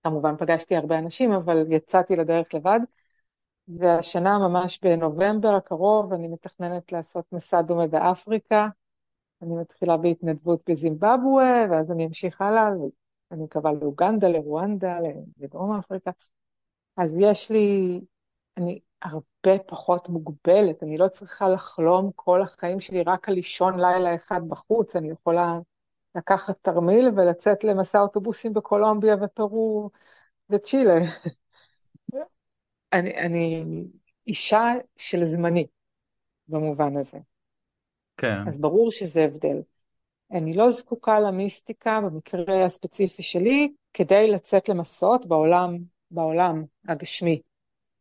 [0.03, 2.79] כמובן פגשתי הרבה אנשים, אבל יצאתי לדרך לבד.
[3.67, 8.67] והשנה, ממש בנובמבר הקרוב, אני מתכננת לעשות מסע דומה באפריקה.
[9.41, 12.69] אני מתחילה בהתנדבות בזימבבואה, ואז אני אמשיך הלאה,
[13.31, 14.97] אני מקווה לאוגנדה, לרואנדה,
[15.39, 16.11] לדרום אפריקה.
[16.97, 18.01] אז יש לי,
[18.57, 24.15] אני הרבה פחות מוגבלת, אני לא צריכה לחלום כל החיים שלי רק על לישון לילה
[24.15, 25.59] אחד בחוץ, אני יכולה
[26.15, 29.89] לקחת תרמיל ולצאת למסע אוטובוסים בקולומביה ופרו
[30.49, 30.95] וצ'ילה.
[32.93, 33.65] אני, אני
[34.27, 34.65] אישה
[34.97, 35.67] של זמני
[36.47, 37.17] במובן הזה.
[38.17, 38.47] כן.
[38.47, 39.61] אז ברור שזה הבדל.
[40.31, 45.77] אני לא זקוקה למיסטיקה במקרה הספציפי שלי כדי לצאת למסעות בעולם,
[46.11, 47.41] בעולם הגשמי,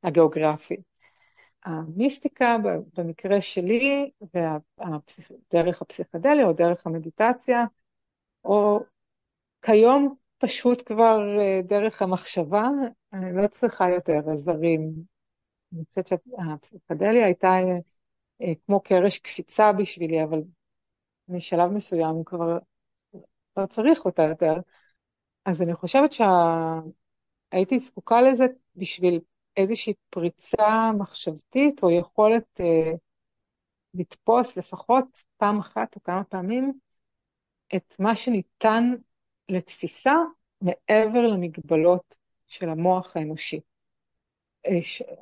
[0.02, 0.76] הגיאוגרפי.
[1.64, 2.56] המיסטיקה
[2.96, 4.10] במקרה שלי,
[5.52, 7.64] דרך הפסיכדליה או דרך המדיטציה,
[8.44, 8.80] או
[9.62, 12.68] כיום פשוט כבר אה, דרך המחשבה,
[13.12, 14.92] אני לא צריכה יותר עזרים.
[15.72, 17.78] אני חושבת שהפסיכדליה הייתה אה,
[18.42, 20.42] אה, כמו קרש קפיצה בשבילי, אבל
[21.30, 22.58] משלב מסוים כבר
[23.56, 24.54] לא צריך אותה יותר.
[25.44, 28.44] אז אני חושבת שהייתי זקוקה לזה
[28.76, 29.20] בשביל
[29.56, 32.92] איזושהי פריצה מחשבתית או יכולת אה,
[33.94, 36.72] לתפוס לפחות פעם אחת או כמה פעמים
[37.76, 38.84] את מה שניתן
[39.48, 40.14] לתפיסה
[40.60, 43.60] מעבר למגבלות של המוח האנושי,
[44.66, 44.72] אה,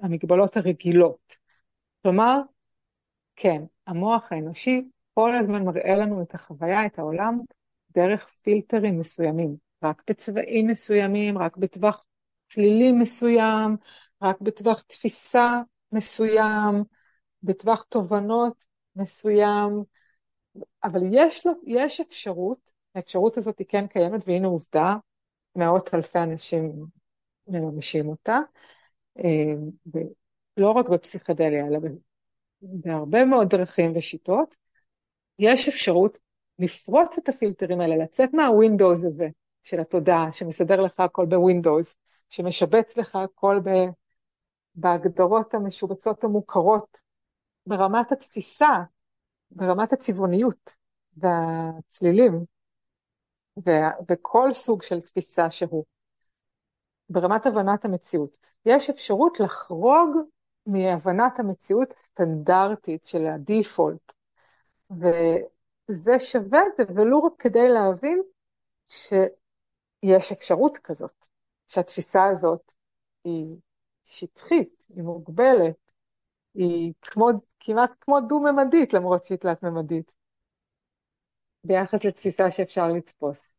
[0.02, 1.38] המגבלות הרגילות.
[2.02, 2.38] כלומר,
[3.36, 4.82] כן, המוח האנושי
[5.18, 7.40] כל הזמן מראה לנו את החוויה, את העולם,
[7.90, 12.04] דרך פילטרים מסוימים, רק בצבעים מסוימים, רק בטווח
[12.46, 13.76] צלילים מסוים,
[14.22, 15.60] רק בטווח תפיסה
[15.92, 16.84] מסוים,
[17.42, 18.64] בטווח תובנות
[18.96, 19.82] מסוים,
[20.84, 24.96] אבל יש, לו, יש אפשרות, האפשרות הזאת היא כן קיימת, והנה עובדה,
[25.56, 26.86] מאות אלפי אנשים
[27.48, 28.38] מממשים אותה,
[29.18, 30.02] אה,
[30.56, 31.78] לא רק בפסיכדליה, אלא
[32.62, 34.67] בהרבה מאוד דרכים ושיטות,
[35.38, 36.18] יש אפשרות
[36.58, 39.28] לפרוץ את הפילטרים האלה, לצאת מהווינדוס הזה
[39.62, 41.96] של התודעה, שמסדר לך הכל בווינדוס,
[42.28, 43.70] שמשבץ לך הכל ב...
[44.74, 46.98] בהגדרות המשובצות המוכרות,
[47.66, 48.82] ברמת התפיסה,
[49.50, 50.74] ברמת הצבעוניות
[51.16, 52.44] והצלילים.
[54.08, 55.84] וכל סוג של תפיסה שהוא,
[57.10, 58.38] ברמת הבנת המציאות.
[58.66, 60.16] יש אפשרות לחרוג
[60.66, 64.12] מהבנת המציאות הסטנדרטית של הדיפולט,
[64.90, 68.22] וזה שווה את זה, ולו רק כדי להבין
[68.86, 71.26] שיש אפשרות כזאת,
[71.66, 72.74] שהתפיסה הזאת
[73.24, 73.56] היא
[74.04, 75.76] שטחית, היא מוגבלת,
[76.54, 77.28] היא כמו,
[77.60, 80.12] כמעט כמו דו-ממדית, למרות שהיא תלת-ממדית,
[81.64, 83.54] ביחס לתפיסה שאפשר לתפוס.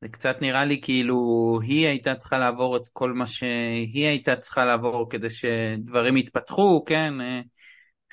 [0.00, 1.18] זה קצת נראה לי כאילו
[1.62, 7.14] היא הייתה צריכה לעבור את כל מה שהיא הייתה צריכה לעבור כדי שדברים יתפתחו, כן?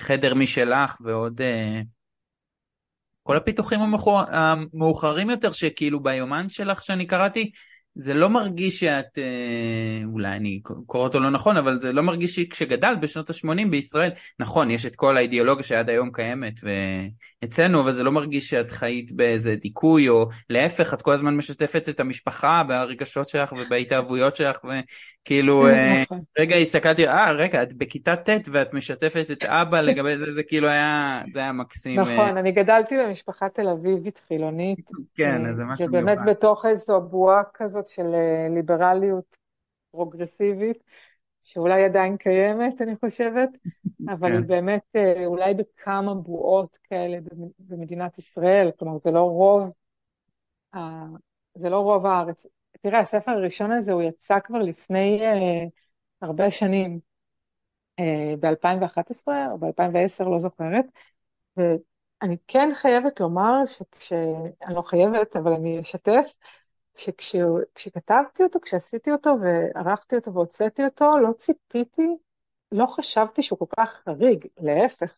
[0.02, 1.80] חדר משלך ועוד אה,
[3.22, 3.80] כל הפיתוחים
[4.32, 7.50] המאוחרים יותר שכאילו ביומן שלך שאני קראתי
[7.94, 12.34] זה לא מרגיש שאת, אה, אולי אני קורא אותו לא נכון, אבל זה לא מרגיש
[12.36, 16.60] שכשגדלת בשנות ה-80 בישראל, נכון, יש את כל האידיאולוגיה שעד היום קיימת
[17.44, 21.88] אצלנו, אבל זה לא מרגיש שאת חיית באיזה דיכוי, או להפך, את כל הזמן משתפת
[21.88, 26.20] את המשפחה והרגשות שלך ובהתאהבויות שלך, וכאילו, אה, נכון.
[26.38, 30.68] רגע הסתכלתי, אה, רגע, את בכיתה ט' ואת משתפת את אבא לגבי זה, זה כאילו
[30.68, 32.00] היה, זה היה מקסים.
[32.00, 32.14] אה.
[32.14, 34.78] נכון, אני גדלתי במשפחה תל אביבית חילונית.
[35.14, 36.12] כן, אז זה משהו מיוחד.
[36.12, 37.82] ובאמת בתוך איזו בועה כזאת.
[37.92, 39.36] של אה, ליברליות
[39.90, 40.78] פרוגרסיבית,
[41.42, 43.48] שאולי עדיין קיימת, אני חושבת,
[44.12, 44.36] אבל כן.
[44.36, 47.18] היא באמת אה, אולי בכמה בועות כאלה
[47.58, 49.70] במדינת ישראל, כלומר זה לא רוב,
[51.54, 52.46] זה לא רוב הארץ.
[52.80, 55.70] תראה, הספר הראשון הזה, הוא יצא כבר לפני uh,
[56.22, 57.00] הרבה שנים,
[58.00, 58.04] uh,
[58.40, 60.84] ב-2011 או ב-2010, לא זוכרת,
[61.56, 64.12] ואני כן חייבת לומר שכש...
[64.66, 66.24] אני לא חייבת, אבל אני אשתף,
[66.94, 72.16] שכשכתבתי אותו, כשעשיתי אותו וערכתי אותו והוצאתי אותו, לא ציפיתי,
[72.72, 75.16] לא חשבתי שהוא כל כך חריג, להפך,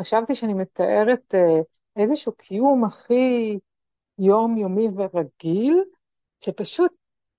[0.00, 1.60] חשבתי שאני מתארת אה,
[1.96, 3.58] איזשהו קיום הכי
[4.18, 5.84] יומיומי ורגיל,
[6.40, 6.92] שפשוט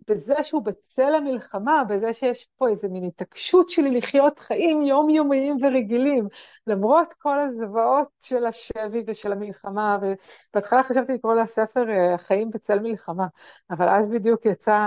[0.07, 6.27] בזה שהוא בצל המלחמה, בזה שיש פה איזה מין התעקשות שלי לחיות חיים יומיומיים ורגילים,
[6.67, 13.27] למרות כל הזוועות של השבי ושל המלחמה, ובהתחלה חשבתי לקרוא לספר אה, החיים בצל מלחמה,
[13.71, 14.77] אבל אז בדיוק יצא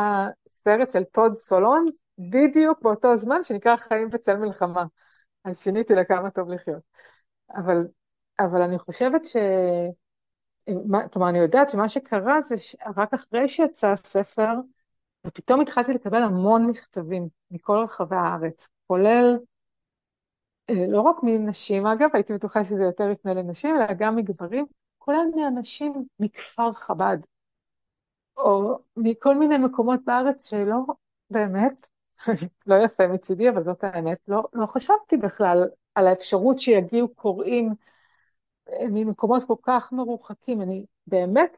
[0.49, 4.85] סרט של טוד סולונס, בדיוק באותו זמן שנקרא חיים בצל מלחמה,
[5.45, 6.83] אז שיניתי לכמה טוב לחיות.
[7.57, 7.87] אבל,
[8.41, 9.37] אבל אני חושבת ש...
[11.13, 14.53] כלומר, אני יודעת שמה שקרה זה שרק אחרי שיצא הספר,
[15.27, 19.39] ופתאום התחלתי לקבל המון מכתבים מכל רחבי הארץ, כולל
[20.71, 24.67] אה, לא רק מנשים אגב, הייתי בטוחה שזה יותר יפנה לנשים, אלא גם מגברים,
[24.99, 27.19] כולל מאנשים מכפר חב"ד,
[28.37, 30.79] או מכל מיני מקומות בארץ שלא
[31.31, 31.87] באמת,
[32.67, 37.75] לא יפה מצידי, אבל זאת האמת, לא, לא חשבתי בכלל על האפשרות שיגיעו קוראים
[38.69, 40.63] אה, ממקומות כל כך מרוחקים.
[40.63, 41.57] אני באמת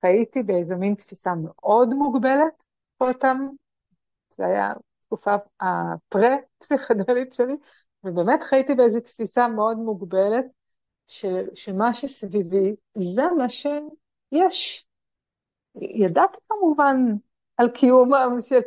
[0.00, 2.64] חייתי באיזו מין תפיסה מאוד מוגבלת,
[3.00, 3.48] אותם,
[4.36, 4.72] זה היה
[5.06, 7.54] תקופה הפרה-פסיכדלית שלי,
[8.04, 10.44] ובאמת חייתי באיזו תפיסה מאוד מוגבלת,
[11.06, 14.86] ש, שמה שסביבי זה מה שיש.
[15.74, 16.96] ידעתי כמובן
[17.56, 18.60] על קיומם של,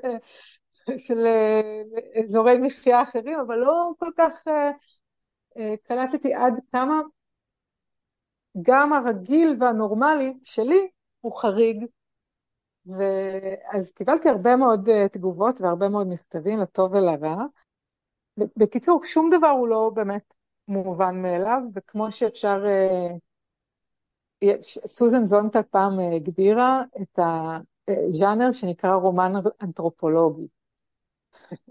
[0.97, 1.25] של
[2.19, 4.51] אזורי מחיה אחרים, אבל לא כל כך uh,
[5.57, 7.01] uh, קלטתי עד כמה
[8.61, 10.89] גם הרגיל והנורמלי שלי
[11.21, 11.85] הוא חריג
[12.85, 17.45] ואז קיבלתי הרבה מאוד uh, תגובות והרבה מאוד מכתבים לטוב ולרע.
[18.37, 20.33] בקיצור, שום דבר הוא לא באמת
[20.67, 22.65] מובן מאליו, וכמו שאפשר,
[24.43, 24.49] uh,
[24.87, 27.19] סוזן זונטה פעם uh, הגדירה את
[27.87, 30.47] הז'אנר שנקרא רומן אנתרופולוגי.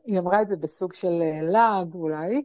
[0.05, 2.43] היא אמרה את זה בסוג של אה, לעג אולי,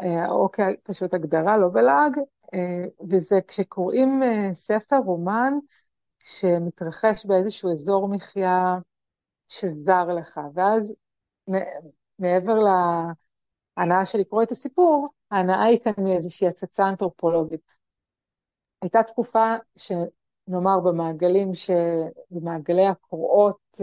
[0.00, 0.48] אה, או
[0.82, 2.18] פשוט הגדרה, לא בלעג,
[2.54, 4.22] אה, וזה כשקוראים
[4.54, 5.52] ספר רומן
[6.24, 8.78] שמתרחש באיזשהו אזור מחיה
[9.48, 10.94] שזר לך, ואז
[12.18, 17.74] מעבר להנאה של לקרוא את הסיפור, ההנאה היא כאן מאיזושהי הצצה אנתרופולוגית.
[18.82, 21.70] הייתה תקופה שנאמר במעגלים, ש...
[22.30, 23.80] במעגלי הקוראות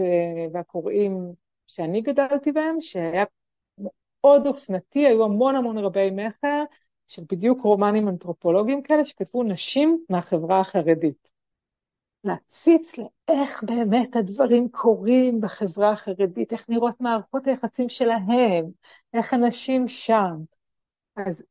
[0.52, 1.32] והקוראים
[1.66, 3.24] שאני גדלתי בהם, שהיה
[3.78, 6.64] מאוד אופנתי, היו המון המון רבי מכר
[7.08, 11.31] של בדיוק רומנים אנתרופולוגיים כאלה שכתבו נשים מהחברה החרדית.
[12.24, 18.64] להציץ לאיך באמת הדברים קורים בחברה החרדית, איך נראות מערכות היחסים שלהם,
[19.14, 20.36] איך אנשים שם.
[21.16, 21.42] אז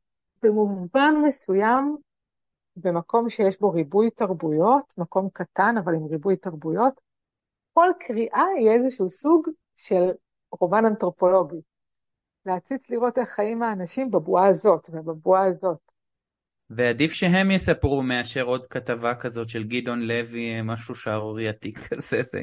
[0.44, 1.98] במובן מסוים,
[2.76, 7.02] במקום שיש בו ריבוי תרבויות, מקום קטן אבל עם ריבוי תרבויות,
[7.74, 10.12] כל קריאה היא איזשהו סוג של
[10.52, 11.62] רומן אנתרופולוגי.
[12.46, 15.91] להציץ לראות איך חיים האנשים בבועה הזאת ובבועה הזאת.
[16.76, 22.42] ועדיף שהם יספרו מאשר עוד כתבה כזאת של גדעון לוי, משהו שערורייתי כזה, זה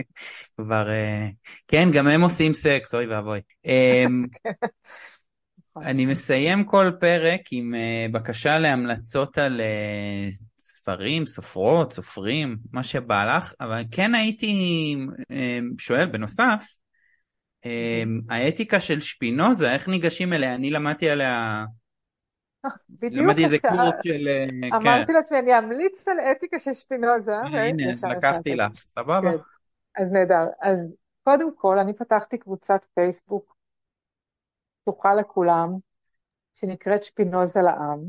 [0.56, 0.90] כבר...
[0.90, 1.28] אה,
[1.68, 3.40] כן, גם הם עושים סקס, אוי ואבוי.
[3.64, 4.24] אמ,
[5.90, 13.36] אני מסיים כל פרק עם אה, בקשה להמלצות על אה, ספרים, סופרות, סופרים, מה שבא
[13.36, 14.96] לך, אבל כן הייתי
[15.78, 16.64] שואל בנוסף,
[17.64, 20.54] אמ, האתיקה של שפינוזה, איך ניגשים אליה?
[20.54, 21.64] אני למדתי עליה...
[23.00, 24.28] בדיוק למדתי איזה קורס של...
[24.28, 25.12] אה, אמרתי כן.
[25.12, 27.36] לעצמי, אני אמליץ על אתיקה של שפינוזה.
[27.36, 29.30] הנה, אז לקחתי לך, סבבה.
[29.30, 30.02] כן.
[30.02, 30.46] אז נהדר.
[30.60, 30.94] אז
[31.24, 33.56] קודם כל, אני פתחתי קבוצת פייסבוק
[34.82, 35.68] פתוחה לכולם,
[36.52, 38.00] שנקראת שפינוזה לעם,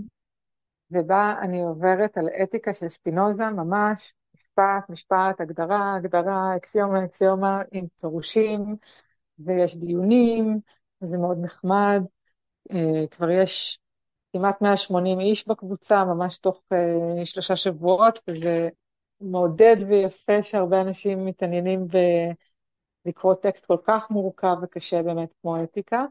[0.91, 7.85] ובה אני עוברת על אתיקה של שפינוזה, ממש משפט, משפט, הגדרה, הגדרה, אקסיומה, אקסיומה, עם
[8.01, 8.75] פירושים,
[9.39, 10.59] ויש דיונים,
[11.01, 12.03] וזה מאוד נחמד.
[12.71, 13.79] אה, כבר יש
[14.33, 18.69] כמעט 180 איש בקבוצה, ממש תוך אה, שלושה שבועות, וזה
[19.21, 21.87] מעודד ויפה שהרבה אנשים מתעניינים
[23.05, 26.05] בלקרוא טקסט כל כך מורכב וקשה באמת כמו אתיקה,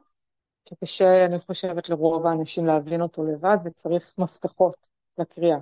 [0.68, 4.76] שקשה, אני חושבת, לרוב האנשים להבין אותו לבד, וצריך מפתחות
[5.18, 5.58] לקריאה.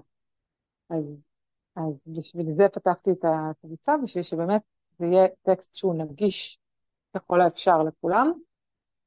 [0.90, 1.24] אז,
[1.76, 4.62] אז בשביל זה פתחתי את הקבוצה, בשביל שבאמת
[4.98, 6.58] זה יהיה טקסט שהוא נגיש
[7.16, 8.32] ככל האפשר לכולם,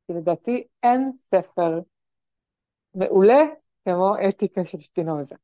[0.08, 1.80] כי לדעתי אין ספר
[3.00, 3.39] מעולה
[3.86, 5.36] כמו אתיקה של שפינוזה.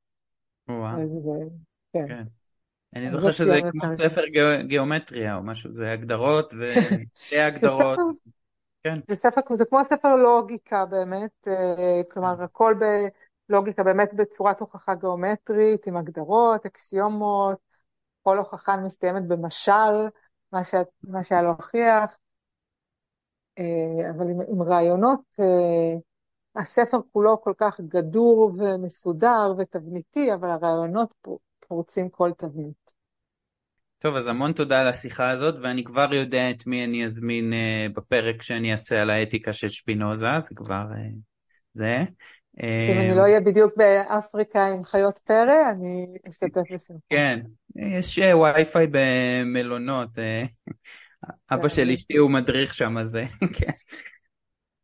[1.93, 2.07] כן.
[2.07, 2.23] כן.
[2.95, 4.21] אני זוכר שזה כמו ספר
[4.67, 7.99] גיאומטריה או משהו, זה הגדרות ושתי הגדרות.
[8.83, 8.99] כן.
[9.09, 12.75] זה ספר, זה כמו ספר לוגיקה באמת, אה, כלומר הכל
[13.49, 17.57] בלוגיקה באמת בצורת הוכחה גיאומטרית, עם הגדרות, אקסיומות,
[18.23, 20.07] כל הוכחה מסתיימת במשל,
[21.03, 22.17] מה שהיה להוכיח.
[23.59, 25.99] אה, אבל עם, עם רעיונות, אה,
[26.55, 31.27] הספר כולו כל כך גדור ומסודר ותבניתי, אבל הרעיונות
[31.67, 32.85] פורצים כל תבנית.
[33.99, 37.93] טוב, אז המון תודה על השיחה הזאת, ואני כבר יודע את מי אני אזמין uh,
[37.95, 40.83] בפרק שאני אעשה על האתיקה של שפינוזה, זה כבר...
[40.91, 41.17] Uh,
[41.73, 41.97] זה.
[42.63, 46.99] אם אני לא אהיה בדיוק באפריקה עם חיות פרא, אני אשתתף בשמחה.
[47.09, 47.39] כן,
[47.75, 50.09] יש וי-פיי במלונות.
[51.51, 53.17] אבא כן, של אשתי הוא מדריך שם, אז
[53.59, 53.71] כן.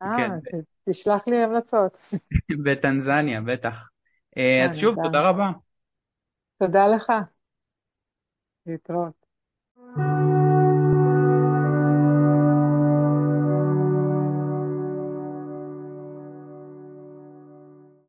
[0.02, 0.58] אה, כן.
[0.88, 1.96] תשלח לי המלצות.
[2.64, 3.88] בטנזניה, בטח.
[4.36, 5.50] אה, אז שוב, תודה רבה.
[6.58, 7.12] תודה לך.
[8.66, 9.21] להתראות.